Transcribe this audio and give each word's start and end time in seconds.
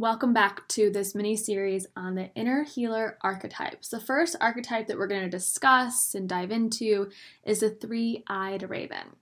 Welcome 0.00 0.32
back 0.32 0.68
to 0.68 0.90
this 0.90 1.16
mini 1.16 1.34
series 1.34 1.84
on 1.96 2.14
the 2.14 2.32
inner 2.36 2.62
healer 2.62 3.18
archetypes. 3.20 3.88
The 3.88 3.98
first 3.98 4.36
archetype 4.40 4.86
that 4.86 4.96
we're 4.96 5.08
going 5.08 5.24
to 5.24 5.28
discuss 5.28 6.14
and 6.14 6.28
dive 6.28 6.52
into 6.52 7.10
is 7.42 7.58
the 7.58 7.70
three 7.70 8.22
eyed 8.28 8.70
raven. 8.70 9.16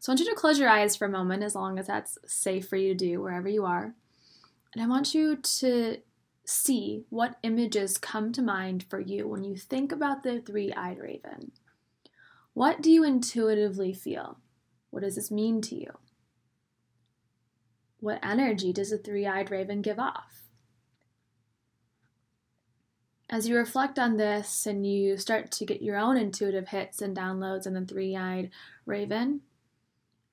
So 0.00 0.10
I 0.10 0.14
want 0.14 0.18
you 0.18 0.26
to 0.26 0.34
close 0.34 0.58
your 0.58 0.70
eyes 0.70 0.96
for 0.96 1.04
a 1.04 1.08
moment, 1.08 1.44
as 1.44 1.54
long 1.54 1.78
as 1.78 1.86
that's 1.86 2.18
safe 2.26 2.66
for 2.66 2.74
you 2.74 2.94
to 2.94 2.94
do 2.96 3.22
wherever 3.22 3.48
you 3.48 3.64
are. 3.64 3.94
And 4.74 4.82
I 4.82 4.88
want 4.88 5.14
you 5.14 5.36
to 5.36 5.98
see 6.44 7.04
what 7.10 7.38
images 7.44 7.96
come 7.96 8.32
to 8.32 8.42
mind 8.42 8.86
for 8.90 8.98
you 8.98 9.28
when 9.28 9.44
you 9.44 9.56
think 9.56 9.92
about 9.92 10.24
the 10.24 10.40
three 10.40 10.72
eyed 10.72 10.98
raven. 10.98 11.52
What 12.54 12.82
do 12.82 12.90
you 12.90 13.04
intuitively 13.04 13.92
feel? 13.92 14.40
What 14.90 15.04
does 15.04 15.14
this 15.14 15.30
mean 15.30 15.60
to 15.60 15.76
you? 15.76 15.96
What 18.00 18.20
energy 18.22 18.72
does 18.72 18.90
the 18.90 18.98
three 18.98 19.26
eyed 19.26 19.50
raven 19.50 19.82
give 19.82 19.98
off? 19.98 20.42
As 23.30 23.46
you 23.46 23.56
reflect 23.56 23.98
on 23.98 24.16
this 24.16 24.66
and 24.66 24.86
you 24.86 25.18
start 25.18 25.50
to 25.52 25.66
get 25.66 25.82
your 25.82 25.98
own 25.98 26.16
intuitive 26.16 26.68
hits 26.68 27.02
and 27.02 27.16
downloads 27.16 27.66
in 27.66 27.74
the 27.74 27.84
three 27.84 28.16
eyed 28.16 28.50
raven, 28.86 29.42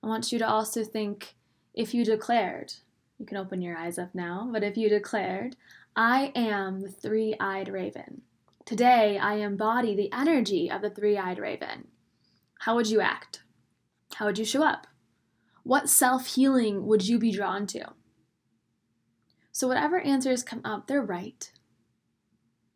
I 0.02 0.08
want 0.08 0.32
you 0.32 0.40
to 0.40 0.48
also 0.48 0.84
think 0.84 1.36
if 1.74 1.94
you 1.94 2.06
declared, 2.06 2.74
you 3.18 3.26
can 3.26 3.38
open 3.38 3.62
your 3.62 3.76
eyes 3.76 3.98
up 3.98 4.14
now, 4.14 4.48
but 4.52 4.64
if 4.64 4.78
you 4.78 4.88
declared, 4.88 5.58
I 5.96 6.32
am 6.36 6.82
the 6.82 6.90
three 6.90 7.36
eyed 7.40 7.68
raven. 7.68 8.22
Today 8.64 9.18
I 9.18 9.36
embody 9.36 9.96
the 9.96 10.12
energy 10.14 10.72
of 10.72 10.82
the 10.82 10.90
three 10.90 11.18
eyed 11.18 11.40
raven. 11.40 11.88
How 12.60 12.76
would 12.76 12.90
you 12.90 13.02
act? 13.02 13.42
How 14.16 14.26
would 14.26 14.38
you 14.38 14.46
show 14.46 14.64
up? 14.64 14.88
What 15.66 15.90
self 15.90 16.28
healing 16.28 16.86
would 16.86 17.08
you 17.08 17.18
be 17.18 17.32
drawn 17.32 17.66
to? 17.68 17.94
So, 19.52 19.68
whatever 19.68 20.00
answers 20.00 20.44
come 20.44 20.62
up, 20.64 20.86
they're 20.86 21.02
right. 21.02 21.52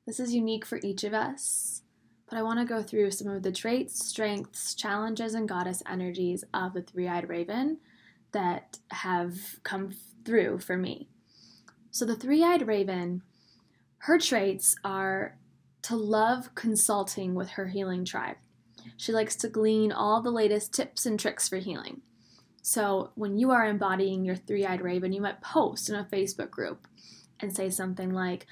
This 0.08 0.20
is 0.20 0.34
unique 0.34 0.66
for 0.66 0.80
each 0.82 1.04
of 1.04 1.14
us, 1.14 1.84
but 2.28 2.36
I 2.36 2.42
want 2.42 2.58
to 2.58 2.66
go 2.66 2.82
through 2.82 3.12
some 3.12 3.28
of 3.28 3.44
the 3.44 3.52
traits, 3.52 4.04
strengths, 4.08 4.74
challenges, 4.74 5.36
and 5.36 5.48
goddess 5.48 5.84
energies 5.88 6.44
of 6.52 6.74
the 6.74 6.82
three 6.82 7.08
eyed 7.08 7.30
raven 7.30 7.78
that 8.32 8.80
have 8.90 9.38
come 9.62 9.92
through 10.26 10.58
for 10.58 10.76
me. 10.76 11.10
So, 11.92 12.06
the 12.06 12.16
three 12.16 12.44
eyed 12.44 12.66
raven, 12.66 13.22
her 14.00 14.18
traits 14.18 14.76
are 14.84 15.38
to 15.84 15.96
love 15.96 16.56
consulting 16.56 17.36
with 17.36 17.50
her 17.50 17.68
healing 17.68 18.04
tribe. 18.04 18.38
She 18.98 19.12
likes 19.12 19.36
to 19.36 19.48
glean 19.48 19.92
all 19.92 20.24
the 20.24 20.32
latest 20.32 20.74
tips 20.74 21.06
and 21.06 21.20
tricks 21.20 21.48
for 21.48 21.58
healing. 21.58 22.02
So 22.70 23.10
when 23.16 23.40
you 23.40 23.50
are 23.50 23.66
embodying 23.66 24.24
your 24.24 24.36
three 24.36 24.64
eyed 24.64 24.82
raven, 24.82 25.12
you 25.12 25.22
might 25.22 25.42
post 25.42 25.90
in 25.90 25.96
a 25.96 26.04
Facebook 26.04 26.52
group 26.52 26.88
and 27.40 27.56
say 27.56 27.72
something 27.72 28.14
like, 28.14 28.46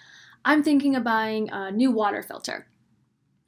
I'm 0.43 0.63
thinking 0.63 0.95
of 0.95 1.03
buying 1.03 1.49
a 1.51 1.71
new 1.71 1.91
water 1.91 2.23
filter. 2.23 2.67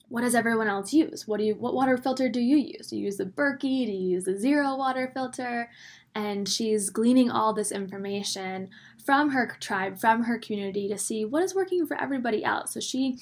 What 0.10 0.22
does 0.22 0.36
everyone 0.36 0.68
else 0.68 0.94
use? 0.94 1.28
What 1.28 1.38
do 1.38 1.44
you 1.44 1.56
what 1.56 1.74
water 1.74 1.98
filter 1.98 2.30
do 2.30 2.40
you 2.40 2.58
use? 2.58 2.88
Do 2.88 2.98
you 2.98 3.06
use 3.06 3.18
the 3.18 3.26
Berkey? 3.26 3.88
Do 3.88 3.92
you 3.92 4.10
use 4.12 4.26
the 4.26 4.38
zero 4.38 4.76
water 4.76 5.10
filter? 5.12 5.72
And 6.14 6.48
she's 6.48 6.92
gleaning 6.92 7.32
all 7.32 7.52
this 7.52 7.72
information 7.72 8.70
from 9.04 9.32
her 9.32 9.58
tribe, 9.60 9.98
from 10.00 10.26
her 10.26 10.38
community 10.38 10.88
to 10.90 11.00
see 11.00 11.26
what 11.26 11.42
is 11.42 11.56
working 11.56 11.88
for 11.88 12.00
everybody 12.00 12.44
else. 12.44 12.76
So 12.76 12.80
she 12.80 13.18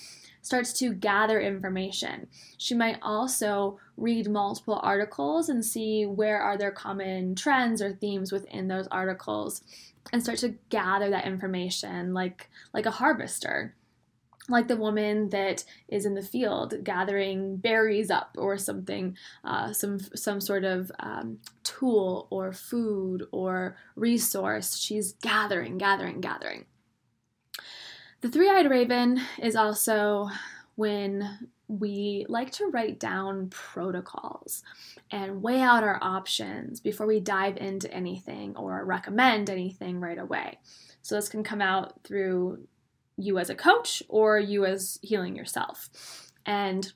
starts 0.48 0.72
to 0.80 0.94
gather 0.94 1.42
information. 1.42 2.28
She 2.58 2.74
might 2.74 2.98
also 3.02 3.80
read 3.98 4.30
multiple 4.30 4.80
articles 4.82 5.50
and 5.50 5.64
see 5.64 6.06
where 6.06 6.40
are 6.40 6.58
there 6.58 6.72
common 6.72 7.36
trends 7.36 7.82
or 7.82 7.92
themes 7.92 8.32
within 8.32 8.70
those 8.70 8.88
articles 8.88 9.62
and 10.14 10.24
start 10.24 10.40
to 10.40 10.56
gather 10.70 11.10
that 11.10 11.26
information 11.26 12.14
like 12.14 12.50
like 12.74 12.86
a 12.86 12.92
harvester 12.92 13.76
like 14.50 14.70
the 14.70 14.78
woman 14.78 15.30
that 15.30 15.66
is 15.90 16.06
in 16.06 16.14
the 16.14 16.22
field 16.22 16.74
gathering 16.82 17.58
berries 17.58 18.10
up 18.10 18.34
or 18.38 18.58
something, 18.58 19.18
uh, 19.44 19.74
some 19.74 20.00
some 20.00 20.40
sort 20.40 20.64
of 20.64 20.90
um, 21.00 21.40
tool 21.64 22.28
or 22.30 22.54
food 22.54 23.28
or 23.32 23.76
resource. 23.98 24.78
She's 24.78 25.12
gathering, 25.22 25.78
gathering, 25.78 26.22
gathering. 26.22 26.66
The 28.22 28.30
three 28.30 28.50
eyed 28.50 28.70
raven 28.70 29.22
is 29.42 29.56
also 29.56 30.30
when 30.76 31.50
we 31.68 32.26
like 32.30 32.52
to 32.52 32.68
write 32.68 33.00
down 33.00 33.50
protocols 33.50 34.64
and 35.12 35.42
weigh 35.44 35.62
out 35.62 35.84
our 35.84 36.00
options 36.02 36.80
before 36.80 37.06
we 37.06 37.20
dive 37.20 37.58
into 37.58 37.94
anything 37.94 38.56
or 38.56 38.84
recommend 38.86 39.50
anything 39.50 40.00
right 40.00 40.18
away. 40.18 40.60
So, 41.02 41.16
this 41.16 41.30
can 41.30 41.44
come 41.44 41.62
out 41.62 42.04
through 42.04 42.68
you 43.18 43.38
as 43.38 43.50
a 43.50 43.56
coach 43.56 44.02
or 44.08 44.40
you 44.40 44.66
as 44.66 45.00
healing 45.02 45.36
yourself. 45.36 45.90
And 46.46 46.92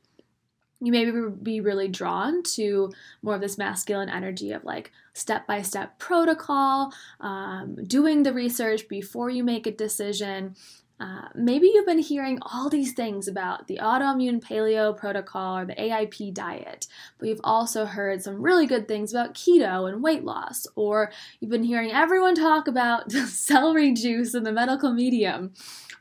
you 0.79 0.91
may 0.91 1.11
be 1.43 1.61
really 1.61 1.87
drawn 1.87 2.41
to 2.41 2.91
more 3.21 3.35
of 3.35 3.41
this 3.41 3.57
masculine 3.57 4.09
energy 4.09 4.51
of 4.51 4.63
like 4.63 4.91
step 5.13 5.45
by 5.45 5.61
step 5.61 5.99
protocol, 5.99 6.91
um, 7.19 7.75
doing 7.85 8.23
the 8.23 8.33
research 8.33 8.87
before 8.87 9.29
you 9.29 9.43
make 9.43 9.67
a 9.67 9.71
decision. 9.71 10.55
Uh, 11.01 11.27
maybe 11.33 11.65
you've 11.65 11.87
been 11.87 11.97
hearing 11.97 12.37
all 12.43 12.69
these 12.69 12.93
things 12.93 13.27
about 13.27 13.67
the 13.67 13.79
autoimmune 13.81 14.39
paleo 14.39 14.95
protocol 14.95 15.57
or 15.57 15.65
the 15.65 15.73
AIP 15.73 16.31
diet, 16.31 16.85
but 17.17 17.27
you've 17.27 17.41
also 17.43 17.85
heard 17.85 18.21
some 18.21 18.39
really 18.39 18.67
good 18.67 18.87
things 18.87 19.11
about 19.11 19.33
keto 19.33 19.91
and 19.91 20.03
weight 20.03 20.23
loss, 20.23 20.67
or 20.75 21.11
you've 21.39 21.49
been 21.49 21.63
hearing 21.63 21.91
everyone 21.91 22.35
talk 22.35 22.67
about 22.67 23.11
celery 23.27 23.91
juice 23.93 24.35
and 24.35 24.45
the 24.45 24.51
medical 24.51 24.93
medium, 24.93 25.53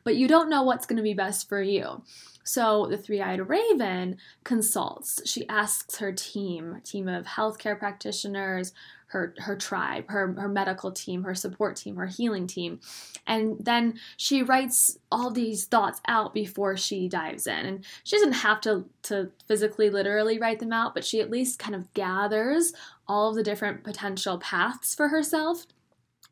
but 0.05 0.17
you 0.17 0.29
don't 0.29 0.51
know 0.51 0.63
what's 0.63 0.85
going 0.85 0.99
to 0.99 1.03
be 1.03 1.15
best 1.15 1.49
for 1.49 1.63
you. 1.63 2.03
So 2.43 2.87
the 2.91 2.99
three 2.99 3.23
eyed 3.23 3.49
raven 3.49 4.19
consults. 4.45 5.23
She 5.25 5.49
asks 5.49 5.97
her 5.97 6.13
team, 6.13 6.83
team 6.85 7.09
of 7.09 7.25
healthcare 7.25 7.79
practitioners, 7.79 8.75
her 9.11 9.35
her 9.39 9.57
tribe, 9.57 10.05
her 10.09 10.33
her 10.35 10.49
medical 10.49 10.93
team, 10.93 11.25
her 11.25 11.35
support 11.35 11.77
team, 11.77 11.97
her 11.97 12.07
healing 12.07 12.47
team. 12.47 12.81
And 13.27 13.57
then 13.59 13.99
she 14.17 14.43
writes 14.43 14.99
all 15.11 15.31
these 15.31 15.65
thoughts 15.65 16.01
out 16.07 16.33
before 16.33 16.77
she 16.77 17.09
dives 17.09 17.47
in. 17.47 17.67
And 17.67 17.85
she 18.05 18.17
doesn't 18.17 18.35
have 18.35 18.61
to 18.63 18.85
to 19.05 19.31
physically 19.47 19.91
literally 19.91 20.39
write 20.39 20.61
them 20.61 20.73
out, 20.73 20.95
but 20.95 21.05
she 21.05 21.21
at 21.21 21.31
least 21.31 21.59
kind 21.59 21.75
of 21.75 21.93
gathers 21.93 22.73
all 23.09 23.31
of 23.31 23.37
the 23.37 23.43
different 23.43 23.83
potential 23.83 24.39
paths 24.39 24.95
for 24.95 25.09
herself 25.09 25.67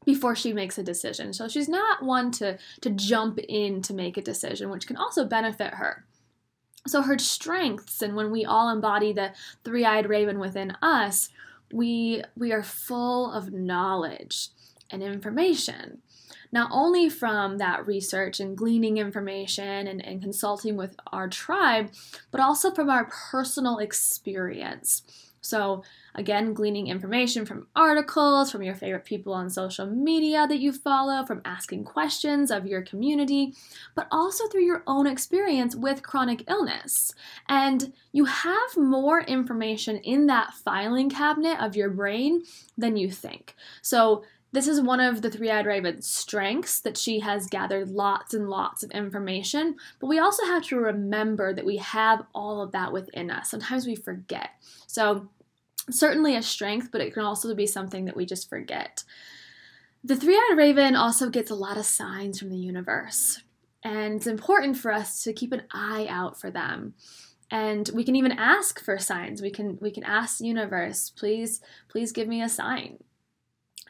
before 0.05 0.37
she 0.37 0.53
makes 0.53 0.79
a 0.79 0.83
decision. 0.85 1.33
So 1.33 1.49
she's 1.49 1.69
not 1.69 2.05
one 2.05 2.31
to 2.33 2.59
to 2.83 2.91
jump 2.91 3.41
in 3.49 3.83
to 3.83 3.93
make 3.93 4.17
a 4.17 4.23
decision, 4.23 4.71
which 4.71 4.87
can 4.87 4.97
also 4.97 5.25
benefit 5.25 5.75
her. 5.75 6.05
So 6.87 7.03
her 7.03 7.19
strengths 7.19 8.03
and 8.03 8.15
when 8.15 8.31
we 8.31 8.45
all 8.45 8.71
embody 8.71 9.13
the 9.13 9.33
three-eyed 9.65 10.09
raven 10.09 10.39
within 10.39 10.77
us, 10.81 11.29
we 11.73 12.23
we 12.37 12.53
are 12.53 12.63
full 12.63 13.33
of 13.33 13.53
knowledge 13.53 14.49
and 14.91 15.03
information. 15.03 16.03
Not 16.51 16.71
only 16.73 17.11
from 17.11 17.59
that 17.59 17.87
research 17.87 18.41
and 18.41 18.57
gleaning 18.57 18.97
information 18.97 19.87
and, 19.87 20.03
and 20.05 20.23
consulting 20.23 20.77
with 20.77 20.97
our 21.13 21.29
tribe 21.29 21.91
but 22.31 22.41
also 22.41 22.71
from 22.71 22.89
our 22.89 23.05
personal 23.05 23.79
experience 23.79 25.03
so 25.49 25.83
Again, 26.19 26.53
gleaning 26.53 26.89
information 26.89 27.47
from 27.47 27.69
articles, 27.77 28.51
from 28.51 28.65
your 28.65 28.75
favorite 28.75 29.05
people 29.05 29.33
on 29.33 29.49
social 29.49 29.87
media 29.87 30.49
that 30.49 30.59
you 30.59 30.73
follow, 30.73 31.25
from 31.25 31.41
asking 31.45 31.85
questions 31.85 32.51
of 32.51 32.67
your 32.67 32.83
community, 32.83 33.55
but 33.95 34.09
also 34.11 34.49
through 34.49 34.65
your 34.65 34.83
own 34.89 35.07
experience 35.07 35.77
with 35.77 36.03
chronic 36.03 36.43
illness. 36.49 37.13
And 37.49 37.93
you 38.11 38.25
have 38.25 38.77
more 38.77 39.21
information 39.21 39.99
in 39.99 40.27
that 40.27 40.55
filing 40.55 41.09
cabinet 41.09 41.61
of 41.61 41.77
your 41.77 41.91
brain 41.91 42.43
than 42.77 42.97
you 42.97 43.13
think. 43.13 43.55
So, 43.81 44.25
this 44.51 44.67
is 44.67 44.81
one 44.81 44.99
of 44.99 45.21
the 45.21 45.31
three 45.31 45.51
eyed 45.51 45.67
raven's 45.67 46.11
strengths 46.11 46.81
that 46.81 46.97
she 46.97 47.21
has 47.21 47.49
gathered 47.49 47.91
lots 47.91 48.33
and 48.33 48.49
lots 48.49 48.83
of 48.83 48.91
information, 48.93 49.77
but 50.01 50.07
we 50.07 50.19
also 50.19 50.47
have 50.47 50.65
to 50.65 50.77
remember 50.79 51.53
that 51.53 51.67
we 51.67 51.77
have 51.77 52.25
all 52.35 52.63
of 52.63 52.73
that 52.73 52.91
within 52.91 53.31
us. 53.31 53.51
Sometimes 53.51 53.87
we 53.87 53.95
forget. 53.95 54.53
So, 54.87 55.29
certainly 55.91 56.37
a 56.37 56.43
strength, 56.43 56.91
but 56.91 57.01
it 57.01 57.15
can 57.15 57.23
also 57.23 57.55
be 57.55 57.67
something 57.67 58.05
that 58.05 58.17
we 58.17 58.27
just 58.27 58.49
forget. 58.49 59.05
The 60.05 60.17
three 60.17 60.37
eyed 60.37 60.57
raven 60.57 60.97
also 60.97 61.29
gets 61.29 61.51
a 61.51 61.57
lot 61.57 61.77
of 61.77 61.85
signs 61.85 62.39
from 62.39 62.51
the 62.51 62.57
universe, 62.57 63.43
and 63.83 64.15
it's 64.15 64.27
important 64.27 64.77
for 64.77 64.93
us 64.93 65.23
to 65.25 65.33
keep 65.33 65.53
an 65.53 65.65
eye 65.73 66.07
out 66.09 66.41
for 66.41 66.51
them. 66.51 66.95
And 67.51 67.91
we 67.95 68.05
can 68.05 68.15
even 68.15 68.33
ask 68.33 68.79
for 68.81 68.99
signs. 68.99 69.41
We 69.41 69.51
can 69.51 69.79
we 69.81 69.91
can 69.91 70.05
ask 70.05 70.41
universe, 70.41 71.11
please, 71.11 71.61
please 71.89 72.13
give 72.13 72.29
me 72.29 72.43
a 72.43 72.49
sign 72.49 72.99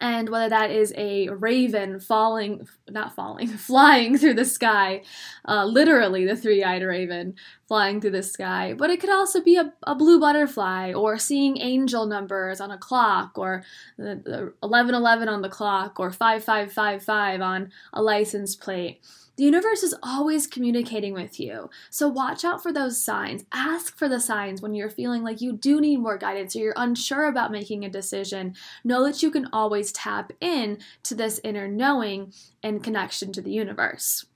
and 0.01 0.29
whether 0.29 0.49
that 0.49 0.71
is 0.71 0.93
a 0.97 1.29
raven 1.29 2.01
falling, 2.01 2.69
not 2.89 3.15
falling, 3.15 3.49
flying 3.69 4.17
through 4.17 4.35
the 4.35 4.45
sky, 4.45 5.03
uh, 5.47 5.65
literally 5.65 6.25
the 6.25 6.37
three 6.37 6.63
eyed 6.63 6.83
raven 6.83 7.35
flying 7.67 8.01
through 8.01 8.13
the 8.13 8.23
sky, 8.23 8.75
but 8.77 8.91
it 8.91 9.01
could 9.01 9.11
also 9.11 9.43
be 9.43 9.57
a, 9.57 9.73
a 9.83 9.95
blue 9.95 10.19
butterfly 10.19 10.93
or 10.93 11.19
seeing 11.19 11.59
angel 11.59 12.07
numbers 12.07 12.61
on 12.61 12.71
a 12.71 12.79
clock 12.79 13.37
or 13.37 13.63
the, 13.97 14.21
the 14.25 14.53
1111 14.61 15.29
on 15.29 15.43
the 15.43 15.49
clock 15.49 16.01
or 16.01 16.11
5555 16.11 17.41
on 17.41 17.71
a 17.93 18.03
license 18.03 18.57
plate. 18.57 19.01
The 19.39 19.45
universe 19.45 19.85
is 19.85 19.95
always 20.03 20.49
communicating 20.49 21.15
with 21.15 21.39
you. 21.39 21.71
So 21.91 22.09
watch 22.09 22.45
out 22.45 22.61
for 22.61 22.73
those 22.73 23.01
signs. 23.01 23.45
Ask 23.53 23.97
for 23.97 24.09
the 24.09 24.19
signs 24.19 24.61
when 24.61 24.75
you're 24.75 24.91
feeling 24.91 25.23
like 25.23 25.41
you 25.41 25.53
do 25.53 25.81
need 25.81 26.01
more 26.01 26.19
guidance 26.19 26.57
or 26.57 26.59
you're 26.59 26.75
unsure 26.77 27.27
about 27.27 27.53
making 27.53 27.85
a 27.85 27.89
decision. 27.89 28.57
Know 28.83 29.07
that 29.07 29.23
you 29.23 29.31
can 29.31 29.49
always 29.53 29.93
tap 29.93 30.33
in 30.41 30.79
to 31.05 31.15
this 31.15 31.41
inner 31.45 31.69
knowing 31.69 32.33
and 32.65 32.83
connection 32.83 33.31
to 33.31 33.41
the 33.41 33.53
universe. 33.53 34.27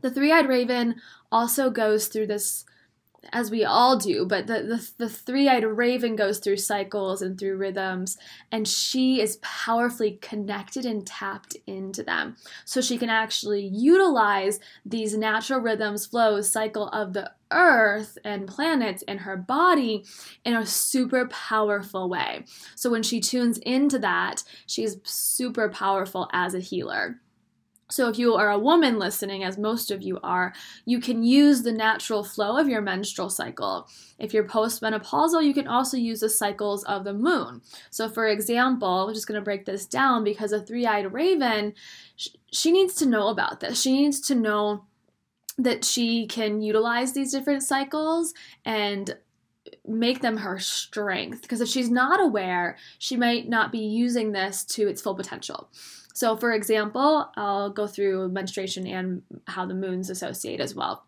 The 0.00 0.12
three 0.12 0.30
eyed 0.30 0.48
raven 0.48 1.00
also 1.32 1.68
goes 1.68 2.06
through 2.06 2.28
this 2.28 2.64
as 3.32 3.50
we 3.50 3.64
all 3.64 3.96
do, 3.96 4.24
but 4.24 4.46
the, 4.46 4.62
the, 4.62 4.90
the 5.04 5.08
three 5.08 5.48
eyed 5.48 5.64
raven 5.64 6.16
goes 6.16 6.38
through 6.38 6.56
cycles 6.56 7.22
and 7.22 7.38
through 7.38 7.56
rhythms, 7.56 8.16
and 8.50 8.66
she 8.66 9.20
is 9.20 9.38
powerfully 9.42 10.18
connected 10.22 10.86
and 10.86 11.06
tapped 11.06 11.56
into 11.66 12.02
them. 12.02 12.36
So 12.64 12.80
she 12.80 12.98
can 12.98 13.10
actually 13.10 13.66
utilize 13.66 14.58
these 14.84 15.16
natural 15.16 15.60
rhythms, 15.60 16.06
flows, 16.06 16.50
cycle 16.50 16.88
of 16.88 17.12
the 17.12 17.30
earth 17.50 18.16
and 18.24 18.46
planets 18.46 19.02
in 19.02 19.18
her 19.18 19.36
body 19.36 20.04
in 20.44 20.54
a 20.54 20.64
super 20.64 21.26
powerful 21.28 22.08
way. 22.08 22.44
So 22.74 22.90
when 22.90 23.02
she 23.02 23.20
tunes 23.20 23.58
into 23.58 23.98
that, 23.98 24.44
she's 24.66 24.96
super 25.04 25.68
powerful 25.68 26.28
as 26.32 26.54
a 26.54 26.60
healer. 26.60 27.20
So, 27.90 28.08
if 28.08 28.18
you 28.18 28.34
are 28.34 28.50
a 28.50 28.58
woman 28.58 28.98
listening, 28.98 29.42
as 29.42 29.58
most 29.58 29.90
of 29.90 30.02
you 30.02 30.18
are, 30.22 30.52
you 30.84 31.00
can 31.00 31.22
use 31.22 31.62
the 31.62 31.72
natural 31.72 32.22
flow 32.22 32.56
of 32.56 32.68
your 32.68 32.80
menstrual 32.80 33.30
cycle. 33.30 33.88
If 34.18 34.32
you're 34.32 34.46
postmenopausal, 34.46 35.44
you 35.44 35.52
can 35.52 35.66
also 35.66 35.96
use 35.96 36.20
the 36.20 36.30
cycles 36.30 36.84
of 36.84 37.04
the 37.04 37.14
moon. 37.14 37.62
So, 37.90 38.08
for 38.08 38.28
example, 38.28 39.08
I'm 39.08 39.14
just 39.14 39.26
going 39.26 39.40
to 39.40 39.44
break 39.44 39.64
this 39.64 39.86
down 39.86 40.24
because 40.24 40.52
a 40.52 40.62
three 40.62 40.86
eyed 40.86 41.12
raven, 41.12 41.74
she 42.16 42.70
needs 42.70 42.94
to 42.96 43.06
know 43.06 43.28
about 43.28 43.60
this. 43.60 43.80
She 43.80 43.92
needs 43.92 44.20
to 44.22 44.34
know 44.34 44.84
that 45.58 45.84
she 45.84 46.26
can 46.26 46.62
utilize 46.62 47.12
these 47.12 47.32
different 47.32 47.62
cycles 47.62 48.32
and 48.64 49.16
make 49.86 50.20
them 50.20 50.38
her 50.38 50.58
strength. 50.58 51.42
Because 51.42 51.60
if 51.60 51.68
she's 51.68 51.90
not 51.90 52.20
aware, 52.20 52.76
she 52.98 53.16
might 53.16 53.48
not 53.48 53.72
be 53.72 53.78
using 53.78 54.32
this 54.32 54.64
to 54.64 54.88
its 54.88 55.02
full 55.02 55.14
potential. 55.14 55.68
So, 56.12 56.36
for 56.36 56.52
example, 56.52 57.30
I'll 57.36 57.70
go 57.70 57.86
through 57.86 58.28
menstruation 58.30 58.86
and 58.86 59.22
how 59.46 59.66
the 59.66 59.74
moons 59.74 60.10
associate 60.10 60.60
as 60.60 60.74
well. 60.74 61.04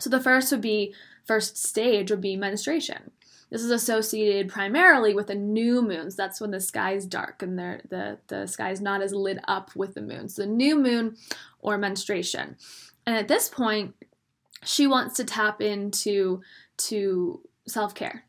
So, 0.00 0.10
the 0.10 0.20
first 0.20 0.52
would 0.52 0.60
be, 0.60 0.94
first 1.24 1.56
stage 1.56 2.10
would 2.10 2.20
be 2.20 2.36
menstruation. 2.36 3.10
This 3.50 3.62
is 3.62 3.70
associated 3.70 4.50
primarily 4.50 5.14
with 5.14 5.28
the 5.28 5.34
new 5.34 5.80
moons. 5.80 6.14
That's 6.14 6.40
when 6.40 6.50
the 6.50 6.60
sky 6.60 6.92
is 6.92 7.06
dark 7.06 7.42
and 7.42 7.58
the, 7.58 7.80
the, 7.88 8.18
the 8.26 8.46
sky 8.46 8.70
is 8.70 8.80
not 8.80 9.00
as 9.00 9.14
lit 9.14 9.38
up 9.48 9.74
with 9.74 9.94
the 9.94 10.02
moon. 10.02 10.28
So, 10.28 10.42
the 10.42 10.48
new 10.48 10.78
moon 10.78 11.16
or 11.60 11.78
menstruation. 11.78 12.56
And 13.06 13.16
at 13.16 13.28
this 13.28 13.48
point, 13.48 13.94
she 14.64 14.86
wants 14.86 15.16
to 15.16 15.24
tap 15.24 15.62
into 15.62 16.42
to 16.76 17.40
self-care 17.66 18.24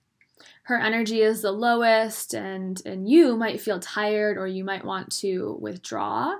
her 0.69 0.79
energy 0.79 1.21
is 1.21 1.41
the 1.41 1.51
lowest 1.51 2.35
and 2.35 2.79
and 2.85 3.09
you 3.09 3.35
might 3.35 3.59
feel 3.59 3.79
tired 3.79 4.37
or 4.37 4.45
you 4.45 4.63
might 4.63 4.85
want 4.85 5.11
to 5.11 5.57
withdraw. 5.59 6.35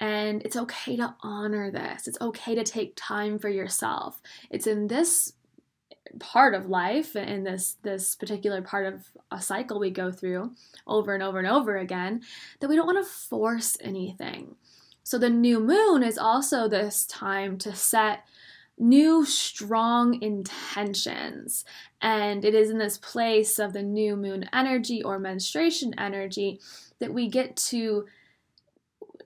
And 0.00 0.42
it's 0.42 0.56
okay 0.56 0.96
to 0.96 1.14
honor 1.20 1.70
this. 1.70 2.08
It's 2.08 2.20
okay 2.20 2.56
to 2.56 2.64
take 2.64 2.94
time 2.96 3.38
for 3.38 3.48
yourself. 3.48 4.20
It's 4.50 4.66
in 4.66 4.88
this 4.88 5.32
part 6.18 6.54
of 6.54 6.68
life 6.68 7.14
in 7.14 7.44
this 7.44 7.76
this 7.84 8.16
particular 8.16 8.62
part 8.62 8.92
of 8.92 9.06
a 9.30 9.40
cycle 9.40 9.78
we 9.78 9.90
go 9.90 10.10
through 10.10 10.50
over 10.88 11.14
and 11.14 11.22
over 11.22 11.38
and 11.38 11.46
over 11.46 11.76
again 11.76 12.22
that 12.58 12.68
we 12.68 12.74
don't 12.74 12.86
want 12.86 12.98
to 12.98 13.08
force 13.08 13.76
anything. 13.80 14.56
So 15.04 15.18
the 15.18 15.30
new 15.30 15.60
moon 15.60 16.02
is 16.02 16.18
also 16.18 16.66
this 16.66 17.06
time 17.06 17.58
to 17.58 17.76
set 17.76 18.24
new 18.78 19.24
strong 19.24 20.22
intentions. 20.22 21.64
And 22.00 22.44
it 22.44 22.54
is 22.54 22.70
in 22.70 22.78
this 22.78 22.98
place 22.98 23.58
of 23.58 23.72
the 23.72 23.82
new 23.82 24.16
moon 24.16 24.48
energy 24.52 25.02
or 25.02 25.18
menstruation 25.18 25.94
energy 25.98 26.60
that 26.98 27.12
we 27.12 27.28
get 27.28 27.56
to 27.56 28.06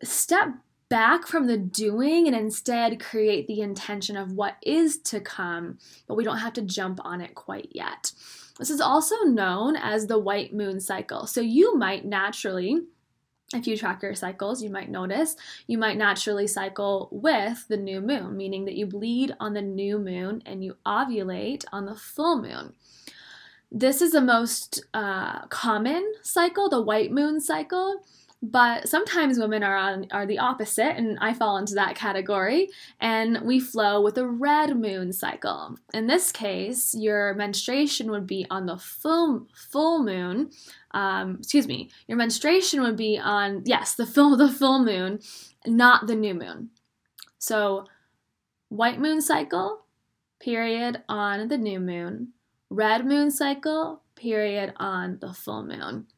step 0.02 0.48
back 0.88 1.26
from 1.26 1.46
the 1.46 1.56
doing 1.56 2.26
and 2.26 2.36
instead 2.36 3.00
create 3.00 3.46
the 3.46 3.60
intention 3.60 4.16
of 4.16 4.32
what 4.32 4.56
is 4.62 4.98
to 4.98 5.20
come, 5.20 5.78
but 6.06 6.16
we 6.16 6.24
don't 6.24 6.38
have 6.38 6.52
to 6.52 6.60
jump 6.60 7.00
on 7.02 7.22
it 7.22 7.34
quite 7.34 7.68
yet. 7.72 8.12
This 8.58 8.68
is 8.68 8.80
also 8.80 9.16
known 9.24 9.74
as 9.76 10.06
the 10.06 10.18
white 10.18 10.52
moon 10.52 10.80
cycle. 10.80 11.26
So 11.26 11.40
you 11.40 11.76
might 11.76 12.04
naturally 12.04 12.82
if 13.54 13.66
you 13.66 13.76
track 13.76 14.02
your 14.02 14.14
cycles, 14.14 14.62
you 14.62 14.70
might 14.70 14.90
notice 14.90 15.36
you 15.66 15.78
might 15.78 15.96
naturally 15.96 16.46
cycle 16.46 17.08
with 17.10 17.66
the 17.68 17.76
new 17.76 18.00
moon, 18.00 18.36
meaning 18.36 18.64
that 18.64 18.74
you 18.74 18.86
bleed 18.86 19.34
on 19.40 19.54
the 19.54 19.62
new 19.62 19.98
moon 19.98 20.42
and 20.46 20.64
you 20.64 20.76
ovulate 20.86 21.64
on 21.72 21.86
the 21.86 21.94
full 21.94 22.40
moon. 22.40 22.74
This 23.70 24.02
is 24.02 24.12
the 24.12 24.20
most 24.20 24.84
uh, 24.92 25.46
common 25.46 26.12
cycle, 26.22 26.68
the 26.68 26.82
white 26.82 27.10
moon 27.10 27.40
cycle. 27.40 28.04
But 28.44 28.88
sometimes 28.88 29.38
women 29.38 29.62
are 29.62 29.76
on 29.76 30.08
are 30.10 30.26
the 30.26 30.40
opposite, 30.40 30.96
and 30.96 31.16
I 31.20 31.32
fall 31.32 31.58
into 31.58 31.74
that 31.74 31.94
category, 31.94 32.70
and 32.98 33.40
we 33.42 33.60
flow 33.60 34.02
with 34.02 34.18
a 34.18 34.26
red 34.26 34.76
moon 34.76 35.12
cycle. 35.12 35.76
In 35.94 36.08
this 36.08 36.32
case, 36.32 36.92
your 36.92 37.34
menstruation 37.34 38.10
would 38.10 38.26
be 38.26 38.44
on 38.50 38.66
the 38.66 38.78
full 38.78 39.46
full 39.54 40.02
moon. 40.02 40.50
Um, 40.90 41.36
excuse 41.38 41.68
me, 41.68 41.90
your 42.08 42.18
menstruation 42.18 42.82
would 42.82 42.96
be 42.96 43.16
on 43.16 43.62
yes 43.64 43.94
the 43.94 44.06
full 44.06 44.36
the 44.42 44.50
full 44.50 44.84
moon, 44.84 45.20
not 45.64 46.08
the 46.08 46.16
new 46.16 46.34
moon. 46.34 46.70
So, 47.38 47.86
white 48.70 48.98
moon 48.98 49.20
cycle, 49.20 49.84
period 50.40 51.02
on 51.08 51.46
the 51.46 51.58
new 51.58 51.78
moon. 51.78 52.32
Red 52.70 53.06
moon 53.06 53.30
cycle, 53.30 54.02
period 54.16 54.72
on 54.78 55.18
the 55.20 55.32
full 55.32 55.62
moon. 55.64 56.08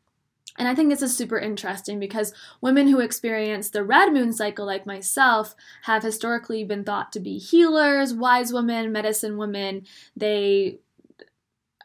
And 0.56 0.68
I 0.68 0.74
think 0.74 0.88
this 0.88 1.02
is 1.02 1.16
super 1.16 1.38
interesting 1.38 1.98
because 1.98 2.32
women 2.60 2.88
who 2.88 3.00
experience 3.00 3.70
the 3.70 3.82
red 3.82 4.12
moon 4.12 4.32
cycle, 4.32 4.66
like 4.66 4.86
myself, 4.86 5.54
have 5.82 6.02
historically 6.02 6.64
been 6.64 6.84
thought 6.84 7.12
to 7.12 7.20
be 7.20 7.38
healers, 7.38 8.14
wise 8.14 8.52
women, 8.52 8.92
medicine 8.92 9.36
women. 9.36 9.84
They 10.16 10.78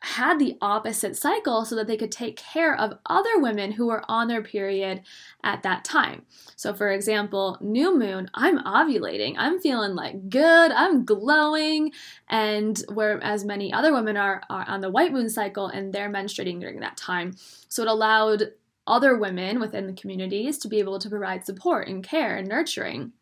had 0.02 0.40
the 0.40 0.58
opposite 0.62 1.16
cycle 1.18 1.66
so 1.66 1.76
that 1.76 1.88
they 1.88 1.98
could 1.98 2.12
take 2.12 2.38
care 2.38 2.76
of 2.76 2.98
other 3.06 3.38
women 3.38 3.74
who 3.74 3.88
were 3.88 4.04
on 4.08 4.28
their 4.28 4.42
period 4.42 5.02
at 5.44 5.64
that 5.64 5.84
time. 5.84 6.26
So, 6.56 6.74
for 6.74 6.90
example, 6.90 7.58
new 7.60 7.98
moon, 7.98 8.30
I'm 8.34 8.60
ovulating, 8.60 9.36
I'm 9.38 9.60
feeling 9.60 9.96
like 9.96 10.30
good, 10.30 10.72
I'm 10.72 11.04
glowing, 11.04 11.92
and 12.30 12.82
whereas 12.94 13.44
many 13.44 13.74
other 13.74 13.94
women 13.94 14.16
are, 14.16 14.42
are 14.50 14.68
on 14.68 14.82
the 14.82 14.92
white 14.92 15.12
moon 15.12 15.30
cycle 15.30 15.68
and 15.68 15.92
they're 15.92 16.10
menstruating 16.10 16.60
during 16.62 16.80
that 16.80 16.98
time. 16.98 17.36
So, 17.68 17.84
it 17.84 17.90
allowed 17.90 18.52
other 18.90 19.18
women 19.18 19.60
within 19.60 19.88
the 19.88 19.94
communities 19.94 20.58
to 20.58 20.68
be 20.68 20.80
able 20.80 21.00
to 21.00 21.10
provide 21.10 21.46
support 21.46 21.88
and 21.88 22.04
care 22.04 22.36
and 22.36 22.48
nurturing. 22.48 23.14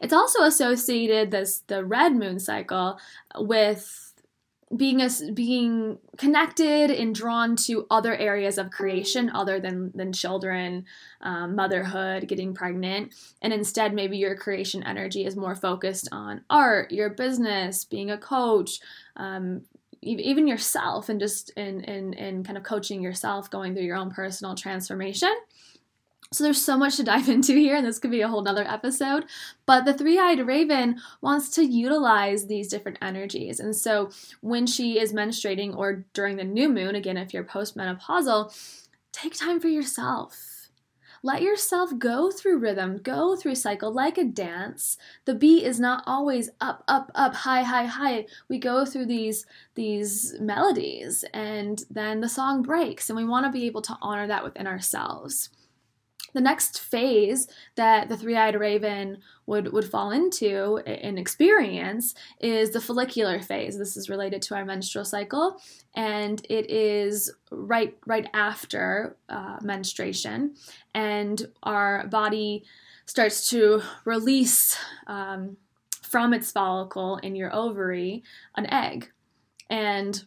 It's 0.00 0.12
also 0.12 0.42
associated 0.42 1.30
this 1.30 1.62
the 1.66 1.84
red 1.84 2.14
moon 2.14 2.38
cycle 2.38 2.98
with 3.36 4.08
being 4.76 5.00
a, 5.00 5.08
being 5.32 5.98
connected 6.18 6.90
and 6.90 7.14
drawn 7.14 7.56
to 7.56 7.86
other 7.90 8.14
areas 8.14 8.58
of 8.58 8.70
creation 8.70 9.30
other 9.30 9.58
than 9.58 9.90
than 9.94 10.12
children, 10.12 10.84
um, 11.22 11.54
motherhood, 11.54 12.28
getting 12.28 12.54
pregnant, 12.54 13.14
and 13.40 13.52
instead 13.52 13.94
maybe 13.94 14.18
your 14.18 14.36
creation 14.36 14.82
energy 14.82 15.24
is 15.24 15.36
more 15.36 15.54
focused 15.54 16.08
on 16.12 16.42
art, 16.50 16.92
your 16.92 17.08
business, 17.08 17.84
being 17.84 18.10
a 18.10 18.18
coach, 18.18 18.80
um, 19.16 19.62
even 20.08 20.46
yourself 20.46 21.08
and 21.08 21.20
just 21.20 21.50
in, 21.50 21.82
in, 21.84 22.12
in 22.14 22.44
kind 22.44 22.56
of 22.56 22.64
coaching 22.64 23.02
yourself 23.02 23.50
going 23.50 23.74
through 23.74 23.84
your 23.84 23.96
own 23.96 24.10
personal 24.10 24.54
transformation 24.54 25.34
so 26.30 26.44
there's 26.44 26.62
so 26.62 26.76
much 26.76 26.96
to 26.96 27.02
dive 27.02 27.28
into 27.30 27.54
here, 27.54 27.76
and 27.76 27.86
this 27.86 27.98
could 27.98 28.10
be 28.10 28.20
a 28.20 28.28
whole 28.28 28.42
nother 28.42 28.66
episode. 28.66 29.24
But 29.66 29.84
the 29.84 29.94
three-eyed 29.94 30.46
raven 30.46 31.00
wants 31.20 31.48
to 31.50 31.64
utilize 31.64 32.46
these 32.46 32.68
different 32.68 32.98
energies. 33.00 33.60
And 33.60 33.74
so 33.74 34.10
when 34.40 34.66
she 34.66 34.98
is 34.98 35.12
menstruating 35.12 35.76
or 35.76 36.04
during 36.12 36.36
the 36.36 36.44
new 36.44 36.68
moon, 36.68 36.94
again, 36.94 37.16
if 37.16 37.32
you're 37.32 37.44
postmenopausal, 37.44 38.54
take 39.12 39.34
time 39.34 39.60
for 39.60 39.68
yourself 39.68 40.57
let 41.22 41.42
yourself 41.42 41.98
go 41.98 42.30
through 42.30 42.58
rhythm, 42.58 42.98
go 42.98 43.36
through 43.36 43.56
cycle 43.56 43.92
like 43.92 44.18
a 44.18 44.24
dance. 44.24 44.96
The 45.24 45.34
beat 45.34 45.64
is 45.64 45.80
not 45.80 46.04
always 46.06 46.50
up, 46.60 46.84
up, 46.88 47.10
up, 47.14 47.34
high, 47.34 47.62
high, 47.62 47.86
high. 47.86 48.26
We 48.48 48.58
go 48.58 48.84
through 48.84 49.06
these 49.06 49.46
these 49.74 50.34
melodies 50.40 51.24
and 51.34 51.84
then 51.90 52.20
the 52.20 52.28
song 52.28 52.62
breaks 52.62 53.10
and 53.10 53.16
we 53.16 53.24
want 53.24 53.46
to 53.46 53.52
be 53.52 53.66
able 53.66 53.82
to 53.82 53.98
honor 54.00 54.26
that 54.26 54.44
within 54.44 54.66
ourselves. 54.66 55.50
The 56.34 56.42
next 56.42 56.80
phase 56.80 57.48
that 57.76 58.10
the 58.10 58.16
three-eyed 58.16 58.54
raven 58.54 59.18
would, 59.46 59.72
would 59.72 59.90
fall 59.90 60.10
into 60.10 60.76
in 60.86 61.16
experience 61.16 62.14
is 62.38 62.70
the 62.70 62.82
follicular 62.82 63.40
phase. 63.40 63.78
This 63.78 63.96
is 63.96 64.10
related 64.10 64.42
to 64.42 64.54
our 64.54 64.64
menstrual 64.64 65.06
cycle, 65.06 65.58
and 65.94 66.44
it 66.50 66.70
is 66.70 67.32
right 67.50 67.96
right 68.04 68.28
after 68.34 69.16
uh, 69.30 69.56
menstruation, 69.62 70.54
and 70.94 71.46
our 71.62 72.06
body 72.08 72.64
starts 73.06 73.48
to 73.48 73.80
release 74.04 74.76
um, 75.06 75.56
from 76.02 76.34
its 76.34 76.52
follicle 76.52 77.16
in 77.16 77.36
your 77.36 77.54
ovary 77.56 78.22
an 78.54 78.66
egg, 78.70 79.10
and 79.70 80.24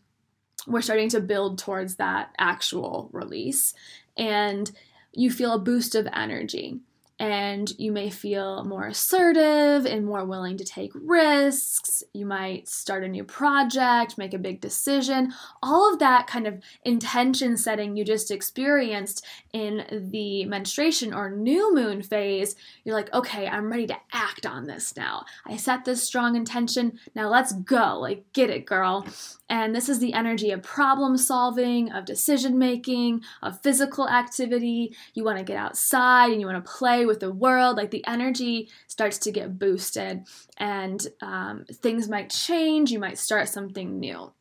we're 0.65 0.81
starting 0.81 1.09
to 1.09 1.21
build 1.21 1.59
towards 1.59 1.97
that 1.97 2.33
actual 2.39 3.07
release, 3.13 3.75
and 4.17 4.71
you 5.13 5.31
feel 5.31 5.53
a 5.53 5.59
boost 5.59 5.95
of 5.95 6.07
energy 6.13 6.79
and 7.21 7.71
you 7.77 7.91
may 7.91 8.09
feel 8.09 8.63
more 8.63 8.87
assertive 8.87 9.85
and 9.85 10.03
more 10.03 10.25
willing 10.25 10.57
to 10.57 10.65
take 10.65 10.89
risks. 10.95 12.01
You 12.15 12.25
might 12.25 12.67
start 12.67 13.03
a 13.03 13.07
new 13.07 13.23
project, 13.23 14.17
make 14.17 14.33
a 14.33 14.39
big 14.39 14.59
decision. 14.59 15.31
All 15.61 15.93
of 15.93 15.99
that 15.99 16.25
kind 16.25 16.47
of 16.47 16.63
intention 16.83 17.57
setting 17.57 17.95
you 17.95 18.03
just 18.03 18.31
experienced 18.31 19.23
in 19.53 20.09
the 20.09 20.45
menstruation 20.45 21.13
or 21.13 21.29
new 21.29 21.75
moon 21.75 22.01
phase, 22.01 22.55
you're 22.83 22.95
like, 22.95 23.13
okay, 23.13 23.47
I'm 23.47 23.69
ready 23.69 23.85
to 23.85 23.97
act 24.11 24.47
on 24.47 24.65
this 24.65 24.97
now. 24.97 25.25
I 25.45 25.57
set 25.57 25.85
this 25.85 26.01
strong 26.01 26.35
intention. 26.35 26.97
Now 27.13 27.29
let's 27.29 27.53
go. 27.53 27.99
Like, 27.99 28.33
get 28.33 28.49
it, 28.49 28.65
girl. 28.65 29.05
And 29.47 29.75
this 29.75 29.89
is 29.89 29.99
the 29.99 30.13
energy 30.13 30.49
of 30.49 30.63
problem 30.63 31.17
solving, 31.17 31.91
of 31.91 32.05
decision 32.05 32.57
making, 32.57 33.21
of 33.43 33.61
physical 33.61 34.09
activity. 34.09 34.95
You 35.13 35.23
want 35.23 35.37
to 35.37 35.43
get 35.43 35.57
outside 35.57 36.31
and 36.31 36.39
you 36.39 36.47
want 36.47 36.65
to 36.65 36.71
play 36.71 37.05
with 37.11 37.19
the 37.19 37.31
world. 37.31 37.77
Like 37.77 37.91
the 37.91 38.05
energy 38.07 38.69
starts 38.87 39.17
to 39.19 39.31
get 39.31 39.59
boosted 39.59 40.23
and 40.57 41.05
um, 41.21 41.65
things 41.71 42.09
might 42.09 42.29
change. 42.29 42.91
You 42.91 42.99
might 42.99 43.17
start 43.17 43.49
something 43.49 43.99
new. 43.99 44.31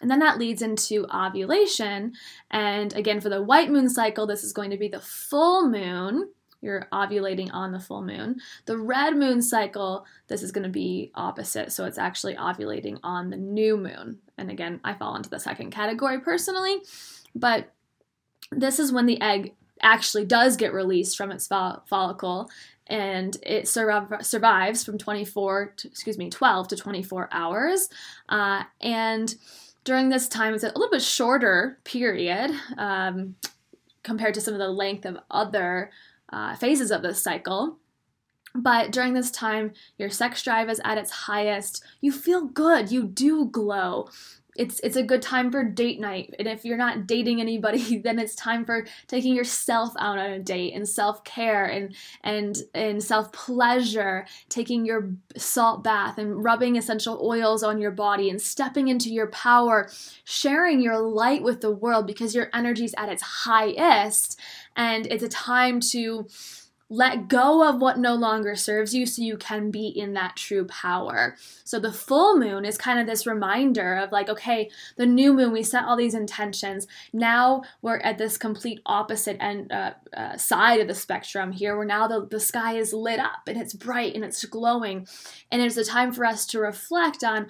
And 0.00 0.10
then 0.10 0.20
that 0.20 0.38
leads 0.38 0.62
into 0.62 1.06
ovulation. 1.12 2.14
And 2.50 2.94
again, 2.94 3.20
for 3.20 3.28
the 3.28 3.42
white 3.42 3.70
moon 3.70 3.90
cycle, 3.90 4.26
this 4.26 4.44
is 4.44 4.54
going 4.54 4.70
to 4.70 4.78
be 4.78 4.88
the 4.88 5.00
full 5.00 5.68
moon 5.68 6.30
you're 6.62 6.88
ovulating 6.92 7.48
on 7.52 7.72
the 7.72 7.80
full 7.80 8.02
moon. 8.02 8.40
The 8.66 8.76
red 8.76 9.16
moon 9.16 9.40
cycle, 9.40 10.04
this 10.28 10.42
is 10.42 10.52
going 10.52 10.64
to 10.64 10.70
be 10.70 11.10
opposite. 11.14 11.72
So 11.72 11.86
it's 11.86 11.98
actually 11.98 12.34
ovulating 12.36 12.98
on 13.02 13.30
the 13.30 13.36
new 13.36 13.76
moon. 13.76 14.18
And 14.36 14.50
again, 14.50 14.80
I 14.84 14.94
fall 14.94 15.16
into 15.16 15.30
the 15.30 15.40
second 15.40 15.70
category 15.70 16.20
personally, 16.20 16.82
but 17.34 17.72
this 18.52 18.78
is 18.78 18.92
when 18.92 19.06
the 19.06 19.20
egg 19.20 19.54
actually 19.82 20.24
does 20.24 20.56
get 20.56 20.72
released 20.72 21.16
from 21.16 21.30
its 21.30 21.46
follicle 21.46 22.50
and 22.86 23.36
it 23.44 23.68
sur- 23.68 24.18
survives 24.20 24.84
from 24.84 24.98
24 24.98 25.74
to, 25.76 25.88
excuse 25.88 26.18
me 26.18 26.28
12 26.28 26.68
to 26.68 26.76
24 26.76 27.28
hours 27.32 27.88
uh, 28.28 28.62
and 28.80 29.36
during 29.84 30.08
this 30.08 30.28
time 30.28 30.54
it's 30.54 30.64
a 30.64 30.68
little 30.68 30.90
bit 30.90 31.02
shorter 31.02 31.78
period 31.84 32.50
um, 32.76 33.34
compared 34.02 34.34
to 34.34 34.40
some 34.40 34.54
of 34.54 34.60
the 34.60 34.68
length 34.68 35.04
of 35.04 35.18
other 35.30 35.90
uh, 36.32 36.54
phases 36.56 36.90
of 36.90 37.02
this 37.02 37.20
cycle. 37.22 37.78
But 38.54 38.90
during 38.90 39.14
this 39.14 39.30
time, 39.30 39.72
your 39.96 40.10
sex 40.10 40.42
drive 40.42 40.68
is 40.68 40.80
at 40.84 40.98
its 40.98 41.10
highest. 41.10 41.84
You 42.00 42.10
feel 42.10 42.46
good. 42.46 42.90
You 42.90 43.04
do 43.04 43.46
glow. 43.46 44.08
It's 44.56 44.80
it's 44.80 44.96
a 44.96 45.02
good 45.02 45.22
time 45.22 45.50
for 45.50 45.64
date 45.64 46.00
night. 46.00 46.34
And 46.38 46.48
if 46.48 46.64
you're 46.64 46.76
not 46.76 47.06
dating 47.06 47.40
anybody, 47.40 47.98
then 48.04 48.18
it's 48.18 48.34
time 48.34 48.64
for 48.64 48.86
taking 49.06 49.34
yourself 49.34 49.92
out 49.98 50.18
on 50.18 50.30
a 50.30 50.38
date 50.38 50.74
and 50.74 50.88
self-care 50.88 51.64
and 51.64 51.94
and 52.22 52.56
and 52.74 53.02
self-pleasure, 53.02 54.26
taking 54.48 54.84
your 54.84 55.10
salt 55.36 55.84
bath 55.84 56.18
and 56.18 56.42
rubbing 56.44 56.76
essential 56.76 57.20
oils 57.22 57.62
on 57.62 57.80
your 57.80 57.90
body 57.90 58.30
and 58.30 58.40
stepping 58.40 58.88
into 58.88 59.10
your 59.10 59.28
power, 59.28 59.90
sharing 60.24 60.80
your 60.80 60.98
light 60.98 61.42
with 61.42 61.60
the 61.60 61.70
world 61.70 62.06
because 62.06 62.34
your 62.34 62.50
energy's 62.52 62.94
at 62.96 63.08
its 63.08 63.22
highest. 63.22 64.38
And 64.76 65.06
it's 65.06 65.22
a 65.22 65.28
time 65.28 65.80
to 65.90 66.26
let 66.92 67.28
go 67.28 67.66
of 67.66 67.80
what 67.80 67.98
no 67.98 68.14
longer 68.14 68.56
serves 68.56 68.92
you 68.92 69.06
so 69.06 69.22
you 69.22 69.36
can 69.36 69.70
be 69.70 69.86
in 69.86 70.12
that 70.14 70.34
true 70.34 70.64
power. 70.64 71.36
So 71.62 71.78
the 71.78 71.92
full 71.92 72.36
moon 72.36 72.64
is 72.64 72.76
kind 72.76 72.98
of 72.98 73.06
this 73.06 73.28
reminder 73.28 73.94
of 73.94 74.10
like, 74.10 74.28
okay, 74.28 74.68
the 74.96 75.06
new 75.06 75.32
moon, 75.32 75.52
we 75.52 75.62
set 75.62 75.84
all 75.84 75.96
these 75.96 76.14
intentions. 76.14 76.88
Now 77.12 77.62
we're 77.80 77.98
at 77.98 78.18
this 78.18 78.36
complete 78.36 78.80
opposite 78.84 79.36
end 79.40 79.70
uh, 79.70 79.92
uh, 80.12 80.36
side 80.36 80.80
of 80.80 80.88
the 80.88 80.94
spectrum 80.94 81.52
here, 81.52 81.76
where 81.76 81.86
now 81.86 82.08
the, 82.08 82.26
the 82.26 82.40
sky 82.40 82.76
is 82.76 82.92
lit 82.92 83.20
up 83.20 83.46
and 83.46 83.56
it's 83.56 83.72
bright 83.72 84.16
and 84.16 84.24
it's 84.24 84.44
glowing. 84.44 85.06
And 85.52 85.62
it's 85.62 85.76
a 85.76 85.84
time 85.84 86.10
for 86.12 86.24
us 86.24 86.44
to 86.46 86.58
reflect 86.58 87.22
on 87.22 87.46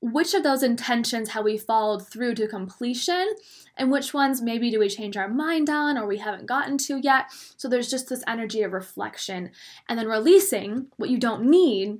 which 0.00 0.32
of 0.32 0.42
those 0.42 0.62
intentions 0.62 1.30
have 1.30 1.44
we 1.44 1.58
followed 1.58 2.06
through 2.06 2.34
to 2.34 2.48
completion 2.48 3.34
and 3.76 3.90
which 3.90 4.14
ones 4.14 4.40
maybe 4.40 4.70
do 4.70 4.78
we 4.78 4.88
change 4.88 5.16
our 5.16 5.28
mind 5.28 5.68
on 5.68 5.98
or 5.98 6.06
we 6.06 6.18
haven't 6.18 6.46
gotten 6.46 6.78
to 6.78 6.98
yet. 6.98 7.26
So 7.56 7.68
there's 7.68 7.90
just 7.90 8.08
this 8.08 8.24
energy 8.26 8.62
of 8.62 8.72
reflection 8.72 9.50
and 9.88 9.98
then 9.98 10.08
releasing 10.08 10.86
what 10.96 11.10
you 11.10 11.18
don't 11.18 11.44
need 11.44 11.98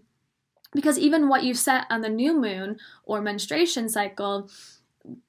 because 0.72 0.98
even 0.98 1.28
what 1.28 1.42
you 1.42 1.52
set 1.52 1.84
on 1.90 2.00
the 2.00 2.08
new 2.08 2.38
moon 2.40 2.78
or 3.04 3.20
menstruation 3.20 3.88
cycle 3.88 4.48